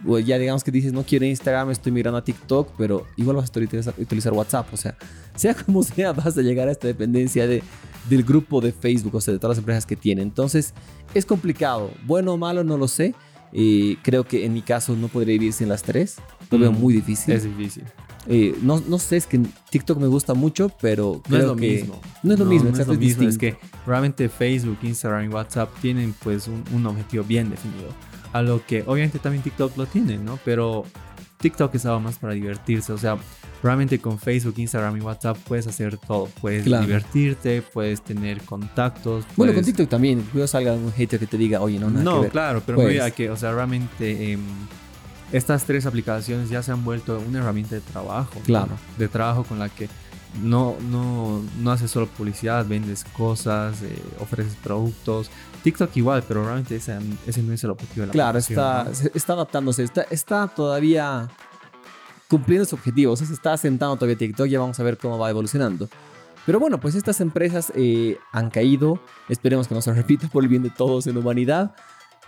O 0.07 0.19
ya 0.19 0.39
digamos 0.39 0.65
que 0.65 0.71
dices, 0.71 0.93
no 0.93 1.05
quiero 1.05 1.25
Instagram, 1.25 1.71
estoy 1.71 1.93
migrando 1.93 2.19
a 2.19 2.25
TikTok, 2.25 2.71
pero 2.77 3.07
igual 3.17 3.37
vas 3.37 3.51
a 3.55 3.59
utilizar, 3.61 3.95
utilizar 3.99 4.33
WhatsApp. 4.33 4.67
O 4.73 4.77
sea, 4.77 4.97
sea 5.37 5.55
como 5.55 5.83
sea, 5.83 6.13
vas 6.13 6.37
a 6.37 6.43
llegar 6.43 6.69
a 6.69 6.73
esta 6.73 6.87
dependencia 6.87 7.47
de, 7.47 7.63
del 8.09 8.23
grupo 8.25 8.61
de 8.61 8.73
Facebook, 8.73 9.15
o 9.15 9.21
sea, 9.21 9.33
de 9.33 9.39
todas 9.39 9.57
las 9.57 9.59
empresas 9.59 9.87
que 9.87 9.97
tiene. 9.97 10.23
Entonces, 10.23 10.75
es 11.15 11.27
complicado. 11.27 11.91
Bueno 12.05 12.33
o 12.33 12.37
malo, 12.37 12.65
no 12.65 12.77
lo 12.77 12.89
sé. 12.89 13.15
Eh, 13.53 13.97
creo 14.03 14.25
que 14.25 14.47
en 14.47 14.55
mi 14.55 14.63
caso 14.63 14.97
no 14.97 15.09
podría 15.09 15.35
vivir 15.35 15.53
sin 15.53 15.69
las 15.69 15.83
tres. 15.83 16.17
Lo 16.51 16.59
veo 16.59 16.73
Mm, 16.73 16.81
muy 16.81 16.95
difícil. 16.95 17.35
Es 17.35 17.45
difícil. 17.45 17.85
Eh, 18.29 18.57
no, 18.63 18.81
no 18.87 18.99
sé, 18.99 19.17
es 19.17 19.27
que 19.27 19.41
TikTok 19.71 19.99
me 19.99 20.07
gusta 20.07 20.35
mucho, 20.35 20.71
pero 20.81 21.15
No 21.17 21.23
creo 21.23 21.39
es 21.41 21.47
lo 21.47 21.57
que 21.57 21.71
mismo. 21.73 22.01
No 22.23 22.33
es 22.33 22.39
lo 22.39 22.45
mismo, 22.47 22.71
no 22.71 22.79
es 22.79 22.87
lo 22.87 22.95
mismo. 22.95 23.29
Es 23.29 23.37
que 23.37 23.57
realmente 23.87 24.29
Facebook, 24.29 24.79
Instagram 24.83 25.25
y 25.25 25.29
WhatsApp 25.29 25.71
tienen 25.81 26.15
pues 26.23 26.47
un, 26.47 26.63
un 26.73 26.87
objetivo 26.87 27.25
bien 27.25 27.51
definido. 27.51 27.89
A 28.33 28.43
lo 28.43 28.65
que 28.65 28.83
obviamente 28.87 29.19
también 29.19 29.43
TikTok 29.43 29.77
lo 29.77 29.87
tiene, 29.87 30.17
¿no? 30.19 30.39
Pero 30.45 30.85
TikTok 31.39 31.75
es 31.75 31.85
algo 31.87 32.01
más 32.01 32.19
para 32.19 32.33
divertirse. 32.35 32.93
O 32.93 32.99
sea, 32.99 33.17
realmente 33.63 33.99
con 33.99 34.19
Facebook, 34.19 34.55
Instagram 34.57 34.97
y 34.97 35.01
WhatsApp 35.01 35.37
puedes 35.47 35.67
hacer 35.67 35.99
todo. 35.99 36.29
Puedes 36.41 36.65
Claro. 36.65 36.87
divertirte, 36.87 37.63
puedes 37.63 38.03
tener 38.03 38.41
contactos. 38.43 39.25
Bueno, 39.37 39.53
con 39.53 39.65
TikTok 39.65 39.89
también. 39.89 40.23
Cuidado 40.23 40.47
salga 40.49 40.73
un 40.73 40.93
hater 40.93 41.19
que 41.21 41.27
te 41.27 41.37
diga, 41.37 41.61
oye, 41.61 41.79
no, 41.79 41.91
nada 41.91 42.05
No, 42.05 42.15
que 42.17 42.21
ver. 42.23 42.31
claro, 42.31 42.63
pero 42.65 42.77
Pues- 42.77 42.87
me 42.87 42.89
refiero 42.95 43.07
a 43.07 43.11
que, 43.11 43.31
o 43.31 43.37
sea, 43.37 43.53
realmente 43.53 44.33
em, 44.33 44.41
estas 45.33 45.65
tres 45.65 45.85
aplicaciones 45.87 46.49
ya 46.49 46.63
se 46.63 46.73
han 46.73 46.85
vuelto 46.85 47.19
una 47.27 47.41
herramienta 47.41 47.75
de 47.75 47.81
trabajo. 47.81 48.33
¿no? 48.37 48.43
Claro. 48.45 48.73
De 48.99 49.09
trabajo 49.09 49.45
con 49.45 49.59
la 49.59 49.69
que 49.69 49.89
no, 50.41 50.77
no, 50.91 51.43
no 51.61 51.73
haces 51.73 51.91
solo 51.91 52.07
publicidad, 52.07 52.67
vendes 52.67 53.05
cosas, 53.17 53.83
eh, 53.83 54.03
ofreces 54.21 54.57
productos. 54.57 55.31
TikTok 55.63 55.97
igual, 55.97 56.25
pero 56.27 56.45
realmente 56.45 56.77
ese, 56.77 56.99
ese 57.27 57.43
no 57.43 57.53
es 57.53 57.63
el 57.65 57.71
objetivo 57.71 58.03
de 58.03 58.07
la 58.09 58.13
Claro, 58.13 58.39
está, 58.39 58.85
¿no? 58.85 58.91
está 58.91 59.33
adaptándose, 59.35 59.83
está, 59.83 60.03
está 60.11 60.49
todavía 60.49 61.29
cumpliendo 62.29 62.65
su 62.65 62.77
objetivo. 62.77 63.13
O 63.13 63.17
sea, 63.17 63.27
se 63.27 63.35
está 63.35 63.53
asentando 63.53 63.95
todavía 63.97 64.17
TikTok, 64.17 64.47
ya 64.47 64.59
vamos 64.59 64.81
a 64.81 64.83
ver 64.83 64.97
cómo 64.97 65.19
va 65.19 65.31
evolucionando. 65.31 65.89
Pero 66.45 66.59
bueno, 66.59 66.81
pues 66.81 66.95
estas 66.95 67.21
empresas 67.21 67.73
eh, 67.77 68.19
han 68.33 68.51
caído. 68.51 68.99
Esperemos 69.29 69.69
que 69.69 69.75
no 69.75 69.83
se 69.83 69.93
repita 69.93 70.29
por 70.29 70.43
el 70.43 70.49
bien 70.49 70.63
de 70.63 70.71
todos 70.71 71.07
en 71.07 71.15
la 71.15 71.21
humanidad. 71.21 71.75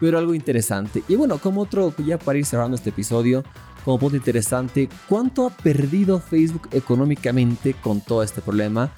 Pero 0.00 0.18
algo 0.18 0.34
interesante. 0.34 1.02
Y 1.08 1.16
bueno, 1.16 1.38
como 1.38 1.62
otro, 1.62 1.94
ya 2.04 2.18
para 2.18 2.38
ir 2.38 2.44
cerrando 2.46 2.76
este 2.76 2.90
episodio, 2.90 3.44
como 3.84 3.98
punto 3.98 4.16
interesante, 4.16 4.88
¿cuánto 5.08 5.46
ha 5.46 5.50
perdido 5.50 6.20
Facebook 6.20 6.68
económicamente 6.72 7.74
con 7.74 8.00
todo 8.00 8.22
este 8.22 8.40
problema? 8.40 8.90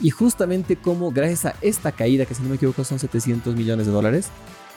Y 0.00 0.10
justamente 0.10 0.76
cómo 0.76 1.10
gracias 1.10 1.46
a 1.46 1.54
esta 1.60 1.92
caída, 1.92 2.24
que 2.24 2.34
si 2.34 2.42
no 2.42 2.48
me 2.48 2.54
equivoco 2.54 2.84
son 2.84 2.98
700 2.98 3.56
millones 3.56 3.86
de 3.86 3.92
dólares, 3.92 4.28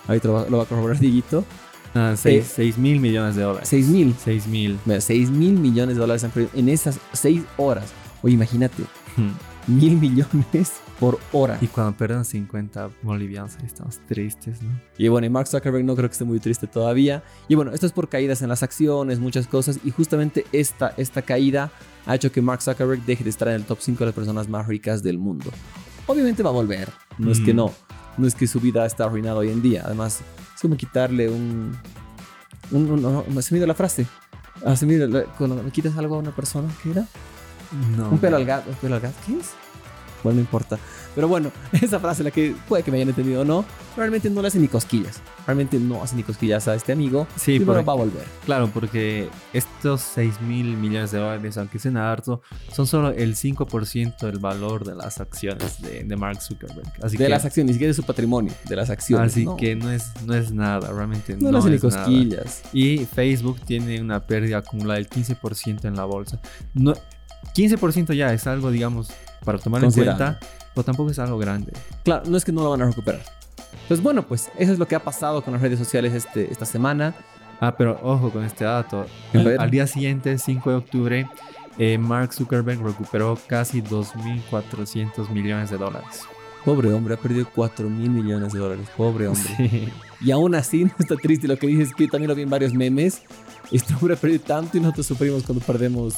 ahorita 0.07 0.27
lo 0.27 0.33
va, 0.33 0.45
lo 0.49 0.57
va 0.57 0.63
a 0.63 0.65
corroborar 0.65 0.99
Diguito, 0.99 1.45
Ah, 1.93 2.15
Eh, 2.23 2.41
6 2.41 2.77
mil 2.77 2.99
millones 3.01 3.35
de 3.35 3.41
dólares. 3.43 3.67
6 3.67 3.87
mil. 3.87 4.15
6 4.23 4.47
mil. 4.47 4.79
6 4.97 5.29
mil 5.29 5.53
millones 5.59 5.95
de 5.95 5.99
dólares 5.99 6.23
han 6.23 6.31
perdido 6.31 6.51
en 6.55 6.69
esas 6.69 6.99
6 7.11 7.43
horas. 7.57 7.91
Oye, 8.21 8.33
imagínate, 8.35 8.83
mil 9.67 9.97
millones 9.97 10.73
por 10.99 11.19
hora. 11.31 11.57
Y 11.61 11.67
cuando 11.67 11.95
pierdan 11.97 12.25
50 12.25 12.89
bolivianos, 13.01 13.55
ahí 13.59 13.65
estamos 13.65 13.99
tristes, 14.07 14.61
¿no? 14.61 14.69
Y 14.97 15.07
bueno, 15.07 15.27
y 15.27 15.29
Mark 15.29 15.47
Zuckerberg 15.47 15.83
no 15.85 15.95
creo 15.95 16.09
que 16.09 16.13
esté 16.13 16.25
muy 16.25 16.39
triste 16.39 16.67
todavía. 16.67 17.23
Y 17.47 17.55
bueno, 17.55 17.71
esto 17.71 17.85
es 17.85 17.91
por 17.91 18.07
caídas 18.09 18.41
en 18.41 18.49
las 18.49 18.63
acciones, 18.63 19.19
muchas 19.19 19.47
cosas. 19.47 19.79
Y 19.83 19.91
justamente 19.91 20.45
esta, 20.51 20.93
esta 20.97 21.21
caída 21.21 21.71
ha 22.05 22.15
hecho 22.15 22.31
que 22.31 22.41
Mark 22.41 22.61
Zuckerberg 22.61 23.03
deje 23.05 23.23
de 23.23 23.29
estar 23.29 23.47
en 23.47 23.55
el 23.55 23.63
top 23.65 23.79
5 23.81 23.99
de 23.99 24.05
las 24.05 24.15
personas 24.15 24.47
más 24.49 24.67
ricas 24.67 25.01
del 25.03 25.17
mundo. 25.17 25.49
Obviamente 26.07 26.43
va 26.43 26.49
a 26.49 26.53
volver. 26.53 26.89
No 27.17 27.31
es 27.31 27.39
que 27.39 27.53
Mm. 27.53 27.57
no. 27.57 27.71
No 28.17 28.27
es 28.27 28.35
que 28.35 28.45
su 28.45 28.59
vida 28.59 28.85
está 28.85 29.05
arruinada 29.05 29.37
hoy 29.37 29.49
en 29.49 29.61
día. 29.61 29.83
Además, 29.85 30.21
es 30.55 30.61
como 30.61 30.75
quitarle 30.75 31.29
un... 31.29 31.75
un, 32.71 32.91
un- 32.91 33.01
no, 33.01 33.23
no, 33.27 33.41
se 33.41 33.53
me 33.53 33.59
dio 33.59 33.67
la 33.67 33.73
frase. 33.75 34.05
Ah, 34.65 34.75
se 34.75 34.85
me 34.85 34.95
dio 34.95 35.07
la- 35.07 35.23
cuando 35.23 35.61
me 35.63 35.71
quitas 35.71 35.95
algo 35.97 36.15
a 36.15 36.19
una 36.19 36.35
persona, 36.35 36.69
¿qué 36.83 36.91
era? 36.91 37.07
No. 37.97 38.09
Un 38.09 38.19
pelo 38.19 38.37
al 38.37 38.45
gato. 38.45 38.69
¿Un 38.69 38.75
pelo 38.75 38.95
al 38.95 39.01
gato? 39.01 39.15
¿Qué 39.25 39.33
es? 39.39 39.51
Bueno, 40.23 40.35
no 40.35 40.41
importa. 40.41 40.77
Pero 41.15 41.27
bueno, 41.27 41.51
esa 41.81 41.99
frase, 41.99 42.23
la 42.23 42.29
que 42.29 42.55
puede 42.69 42.83
que 42.83 42.91
me 42.91 42.97
hayan 42.97 43.09
entendido 43.09 43.41
o 43.41 43.43
no, 43.45 43.65
realmente 43.97 44.29
no 44.29 44.41
le 44.43 44.49
hace 44.49 44.59
ni 44.59 44.67
cosquillas. 44.67 45.19
Realmente 45.47 45.79
no 45.79 46.03
hace 46.03 46.15
ni 46.15 46.21
cosquillas 46.21 46.67
a 46.67 46.75
este 46.75 46.91
amigo. 46.93 47.25
Sí, 47.35 47.59
porque- 47.59 47.81
va 47.81 47.93
a 47.93 47.95
volver. 47.95 48.23
Claro, 48.45 48.69
porque 48.71 49.27
estos 49.51 50.01
6 50.01 50.39
mil 50.41 50.77
millones 50.77 51.09
de 51.11 51.17
dólares, 51.17 51.57
aunque 51.57 51.79
sean 51.79 51.97
harto, 51.97 52.43
son 52.71 52.85
solo 52.85 53.09
el 53.09 53.35
5% 53.35 54.27
del 54.27 54.37
valor 54.37 54.85
de 54.85 54.93
las 54.95 55.19
acciones 55.19 55.81
de, 55.81 56.03
de 56.03 56.15
Mark 56.17 56.39
Zuckerberg. 56.39 56.93
Así 57.01 57.17
de 57.17 57.25
que, 57.25 57.29
las 57.29 57.43
acciones, 57.43 57.69
ni 57.69 57.73
siquiera 57.73 57.89
de 57.89 57.95
su 57.95 58.03
patrimonio, 58.03 58.53
de 58.69 58.75
las 58.75 58.91
acciones. 58.91 59.31
así 59.31 59.45
no, 59.45 59.57
que 59.57 59.75
no 59.75 59.91
es, 59.91 60.11
no 60.27 60.35
es 60.35 60.51
nada, 60.53 60.91
realmente 60.93 61.35
no, 61.35 61.45
no, 61.49 61.51
le 61.53 61.57
hace 61.57 61.69
ni 61.71 61.75
es 61.77 61.83
nada. 61.83 61.95
cosquillas. 62.05 62.61
Y 62.73 63.05
Facebook 63.07 63.59
tiene 63.65 63.99
una 63.99 64.19
pérdida 64.27 64.59
acumulada 64.59 64.99
del 64.99 65.09
15% 65.09 65.85
en 65.85 65.95
la 65.95 66.05
bolsa. 66.05 66.39
No, 66.75 66.93
15% 67.55 68.13
ya 68.13 68.33
es 68.33 68.47
algo, 68.47 68.71
digamos, 68.71 69.09
para 69.43 69.57
tomar 69.57 69.83
en 69.83 69.91
cuenta, 69.91 70.39
pero 70.73 70.83
tampoco 70.83 71.11
es 71.11 71.19
algo 71.19 71.37
grande. 71.37 71.73
Claro, 72.03 72.23
no 72.27 72.37
es 72.37 72.45
que 72.45 72.51
no 72.51 72.63
lo 72.63 72.69
van 72.69 72.81
a 72.81 72.85
recuperar. 72.85 73.21
Pues 73.87 74.01
bueno, 74.01 74.27
pues 74.27 74.49
eso 74.57 74.71
es 74.71 74.79
lo 74.79 74.87
que 74.87 74.95
ha 74.95 75.03
pasado 75.03 75.43
con 75.43 75.53
las 75.53 75.61
redes 75.61 75.79
sociales 75.79 76.13
este, 76.13 76.51
esta 76.51 76.65
semana. 76.65 77.13
Ah, 77.59 77.75
pero 77.77 77.99
ojo 78.01 78.31
con 78.31 78.43
este 78.43 78.63
dato. 78.63 79.05
Al, 79.33 79.59
al 79.59 79.69
día 79.69 79.85
siguiente, 79.85 80.37
5 80.37 80.69
de 80.69 80.75
octubre, 80.75 81.29
eh, 81.77 81.97
Mark 81.97 82.33
Zuckerberg 82.33 82.81
recuperó 82.81 83.37
casi 83.47 83.81
2.400 83.81 85.29
millones 85.29 85.69
de 85.69 85.77
dólares. 85.77 86.21
Pobre 86.65 86.93
hombre, 86.93 87.15
ha 87.15 87.17
perdido 87.17 87.47
4 87.53 87.89
mil 87.89 88.09
millones 88.09 88.53
de 88.53 88.59
dólares. 88.59 88.87
Pobre 88.95 89.27
hombre. 89.27 89.43
Sí. 89.57 89.89
Y 90.21 90.31
aún 90.31 90.53
así 90.53 90.83
no 90.85 90.91
está 90.99 91.15
triste. 91.15 91.47
Lo 91.47 91.57
que 91.57 91.67
dices 91.67 91.89
es 91.89 91.95
que 91.95 92.07
también 92.07 92.29
lo 92.29 92.35
vi 92.35 92.43
en 92.43 92.49
varios 92.49 92.73
memes. 92.73 93.23
Este 93.71 93.93
hombre 93.95 94.13
ha 94.13 94.17
perdido 94.17 94.43
tanto 94.43 94.77
y 94.77 94.79
nosotros 94.79 95.07
sufrimos 95.07 95.43
cuando 95.43 95.63
perdemos 95.65 96.15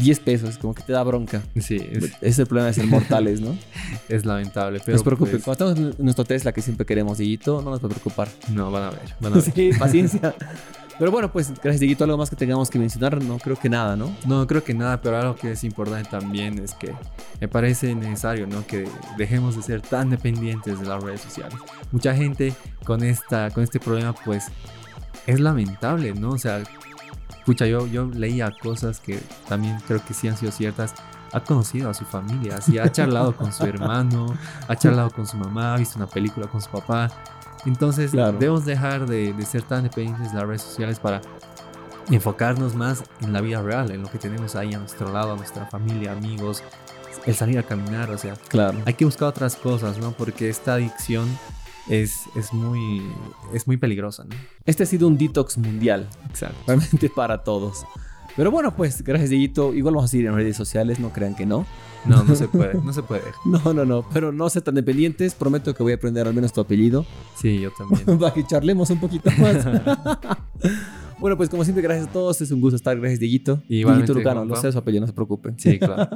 10 0.00 0.20
pesos, 0.20 0.58
como 0.58 0.74
que 0.74 0.82
te 0.82 0.92
da 0.92 1.02
bronca. 1.02 1.42
Sí, 1.58 1.76
es, 1.76 2.04
Ese 2.04 2.16
es 2.20 2.38
el 2.38 2.46
problema 2.46 2.68
de 2.68 2.74
ser 2.74 2.86
mortales, 2.86 3.40
¿no? 3.40 3.56
es 4.08 4.24
lamentable. 4.24 4.78
no 4.78 4.84
Pero 4.84 4.98
se 4.98 5.04
preocupen, 5.04 5.32
pues, 5.32 5.44
cuando 5.44 5.70
estamos 5.70 5.96
en 5.98 6.04
nuestro 6.04 6.24
Tesla 6.24 6.52
que 6.52 6.62
siempre 6.62 6.86
queremos, 6.86 7.18
Dieguito, 7.18 7.62
no 7.62 7.70
nos 7.70 7.80
puede 7.80 7.94
preocupar. 7.94 8.28
no, 8.50 8.70
van 8.70 8.84
a 8.84 8.90
ver. 8.90 9.14
Van 9.20 9.32
a 9.32 9.36
ver. 9.36 9.44
Sí, 9.54 9.70
paciencia. 9.78 10.34
Pero 10.98 11.10
bueno, 11.10 11.32
pues 11.32 11.50
gracias, 11.50 11.80
Dieguito. 11.80 12.04
¿Algo 12.04 12.16
más 12.16 12.30
que 12.30 12.36
tengamos 12.36 12.70
que 12.70 12.78
mencionar? 12.78 13.22
No 13.22 13.38
creo 13.38 13.56
que 13.56 13.68
nada, 13.68 13.96
¿no? 13.96 14.14
No, 14.26 14.46
creo 14.46 14.62
que 14.62 14.74
nada, 14.74 15.00
pero 15.00 15.18
algo 15.18 15.34
que 15.34 15.52
es 15.52 15.64
importante 15.64 16.08
también 16.08 16.58
es 16.58 16.74
que 16.74 16.94
me 17.40 17.48
parece 17.48 17.94
necesario, 17.94 18.46
¿no? 18.46 18.66
Que 18.66 18.88
dejemos 19.18 19.56
de 19.56 19.62
ser 19.62 19.80
tan 19.80 20.10
dependientes 20.10 20.80
de 20.80 20.86
las 20.86 21.02
redes 21.02 21.20
sociales. 21.20 21.54
Mucha 21.90 22.14
gente 22.14 22.54
con, 22.84 23.02
esta, 23.02 23.50
con 23.50 23.64
este 23.64 23.80
problema, 23.80 24.12
pues, 24.12 24.44
es 25.26 25.40
lamentable, 25.40 26.14
¿no? 26.14 26.30
O 26.30 26.38
sea, 26.38 26.62
pucha, 27.44 27.66
yo, 27.66 27.86
yo 27.86 28.06
leía 28.06 28.50
cosas 28.62 29.00
que 29.00 29.20
también 29.48 29.78
creo 29.86 30.04
que 30.04 30.14
sí 30.14 30.28
han 30.28 30.36
sido 30.36 30.52
ciertas. 30.52 30.94
Ha 31.32 31.40
conocido 31.40 31.88
a 31.88 31.94
su 31.94 32.04
familia, 32.04 32.56
así, 32.58 32.78
ha 32.78 32.92
charlado 32.92 33.34
con 33.34 33.52
su 33.52 33.64
hermano, 33.64 34.26
ha 34.68 34.76
charlado 34.76 35.10
con 35.10 35.26
su 35.26 35.36
mamá, 35.38 35.74
ha 35.74 35.78
visto 35.78 35.96
una 35.98 36.06
película 36.06 36.46
con 36.46 36.60
su 36.60 36.68
papá. 36.70 37.08
Entonces, 37.64 38.10
Claro. 38.10 38.32
debemos 38.32 38.64
dejar 38.66 39.06
de, 39.06 39.32
de 39.32 39.46
ser 39.46 39.62
tan 39.62 39.84
dependientes 39.84 40.30
de 40.32 40.38
las 40.38 40.46
redes 40.46 40.62
sociales 40.62 40.98
para 41.00 41.22
enfocarnos 42.10 42.74
más 42.74 43.04
en 43.20 43.32
la 43.32 43.40
vida 43.40 43.62
real, 43.62 43.90
en 43.92 44.02
lo 44.02 44.10
que 44.10 44.18
tenemos 44.18 44.56
ahí 44.56 44.74
a 44.74 44.78
nuestro 44.78 45.12
lado, 45.12 45.32
a 45.32 45.36
nuestra 45.36 45.66
familia, 45.66 46.12
amigos, 46.12 46.62
el 47.26 47.34
salir 47.34 47.58
a 47.58 47.62
caminar, 47.62 48.10
o 48.10 48.18
sea, 48.18 48.34
Claro. 48.48 48.78
hay 48.84 48.94
que 48.94 49.04
buscar 49.04 49.28
otras 49.28 49.54
cosas, 49.56 49.98
¿no? 49.98 50.12
Porque 50.12 50.48
esta 50.50 50.74
adicción 50.74 51.28
es, 51.88 52.22
es, 52.36 52.52
muy, 52.52 53.02
es 53.52 53.66
muy 53.66 53.76
peligrosa, 53.76 54.24
¿no? 54.24 54.34
Este 54.64 54.82
ha 54.82 54.86
sido 54.86 55.08
un 55.08 55.18
detox 55.18 55.58
mundial, 55.58 56.08
Exacto. 56.28 56.56
realmente 56.66 57.08
para 57.08 57.42
todos. 57.42 57.84
Pero 58.36 58.50
bueno, 58.50 58.74
pues 58.74 59.02
gracias, 59.02 59.30
Dieguito. 59.30 59.74
Igual 59.74 59.94
vamos 59.94 60.08
a 60.08 60.12
seguir 60.12 60.26
en 60.26 60.34
redes 60.34 60.56
sociales, 60.56 60.98
no 60.98 61.10
crean 61.10 61.34
que 61.34 61.44
no. 61.44 61.66
No, 62.04 62.24
no 62.24 62.34
se 62.34 62.48
puede, 62.48 62.74
no 62.74 62.92
se 62.92 63.02
puede. 63.02 63.22
No, 63.44 63.72
no, 63.72 63.84
no. 63.84 64.04
Pero 64.12 64.32
no 64.32 64.48
sean 64.48 64.64
tan 64.64 64.74
dependientes. 64.74 65.34
Prometo 65.34 65.74
que 65.74 65.82
voy 65.82 65.92
a 65.92 65.96
aprender 65.96 66.26
al 66.26 66.34
menos 66.34 66.52
tu 66.52 66.60
apellido 66.60 67.04
Sí, 67.36 67.60
yo 67.60 67.70
también. 67.70 68.18
para 68.18 68.32
que 68.32 68.44
charlemos 68.46 68.90
un 68.90 69.00
poquito 69.00 69.30
más. 69.38 69.64
bueno, 71.20 71.36
pues 71.36 71.48
como 71.48 71.62
siempre, 71.62 71.82
gracias 71.82 72.08
a 72.08 72.12
todos. 72.12 72.40
Es 72.40 72.50
un 72.50 72.60
gusto 72.60 72.76
estar. 72.76 72.98
Gracias, 72.98 73.20
Dieguito. 73.20 73.62
Igualmente, 73.68 74.12
Dieguito 74.12 74.30
Lucano, 74.30 74.44
no 74.44 74.56
sé 74.56 74.72
su 74.72 74.78
apellido, 74.78 75.02
no 75.02 75.06
se 75.06 75.12
preocupen. 75.12 75.58
Sí, 75.58 75.78
claro. 75.78 76.08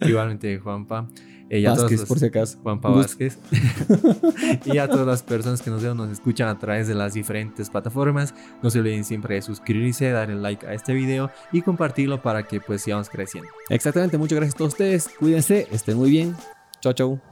Igualmente, 0.00 0.58
Juanpa. 0.58 1.08
Eh, 1.52 1.58
y 1.60 1.66
Vázquez, 1.66 2.00
los- 2.00 2.08
por 2.08 2.18
si 2.18 2.24
acaso. 2.26 2.58
Juanpa. 2.62 2.88
Vázquez. 2.88 3.36
y 4.64 4.78
a 4.78 4.88
todas 4.88 5.06
las 5.06 5.22
personas 5.22 5.60
que 5.60 5.68
nos 5.70 5.82
ven, 5.82 5.94
nos 5.96 6.10
escuchan 6.10 6.48
a 6.48 6.58
través 6.58 6.88
de 6.88 6.94
las 6.94 7.12
diferentes 7.12 7.68
plataformas. 7.68 8.34
No 8.62 8.70
se 8.70 8.78
olviden 8.80 9.04
siempre 9.04 9.34
de 9.34 9.42
suscribirse, 9.42 10.10
darle 10.10 10.36
like 10.36 10.66
a 10.66 10.72
este 10.72 10.94
video 10.94 11.30
y 11.52 11.60
compartirlo 11.60 12.22
para 12.22 12.42
que 12.44 12.60
pues 12.60 12.80
sigamos 12.82 13.10
creciendo. 13.10 13.50
Exactamente. 13.68 14.16
Muchas 14.16 14.36
gracias 14.36 14.54
a 14.54 14.58
todos 14.58 14.72
ustedes. 14.72 15.10
Cuídense. 15.18 15.68
Estén 15.70 15.98
muy 15.98 16.10
bien. 16.10 16.34
Chao, 16.80 16.94
chao. 16.94 17.31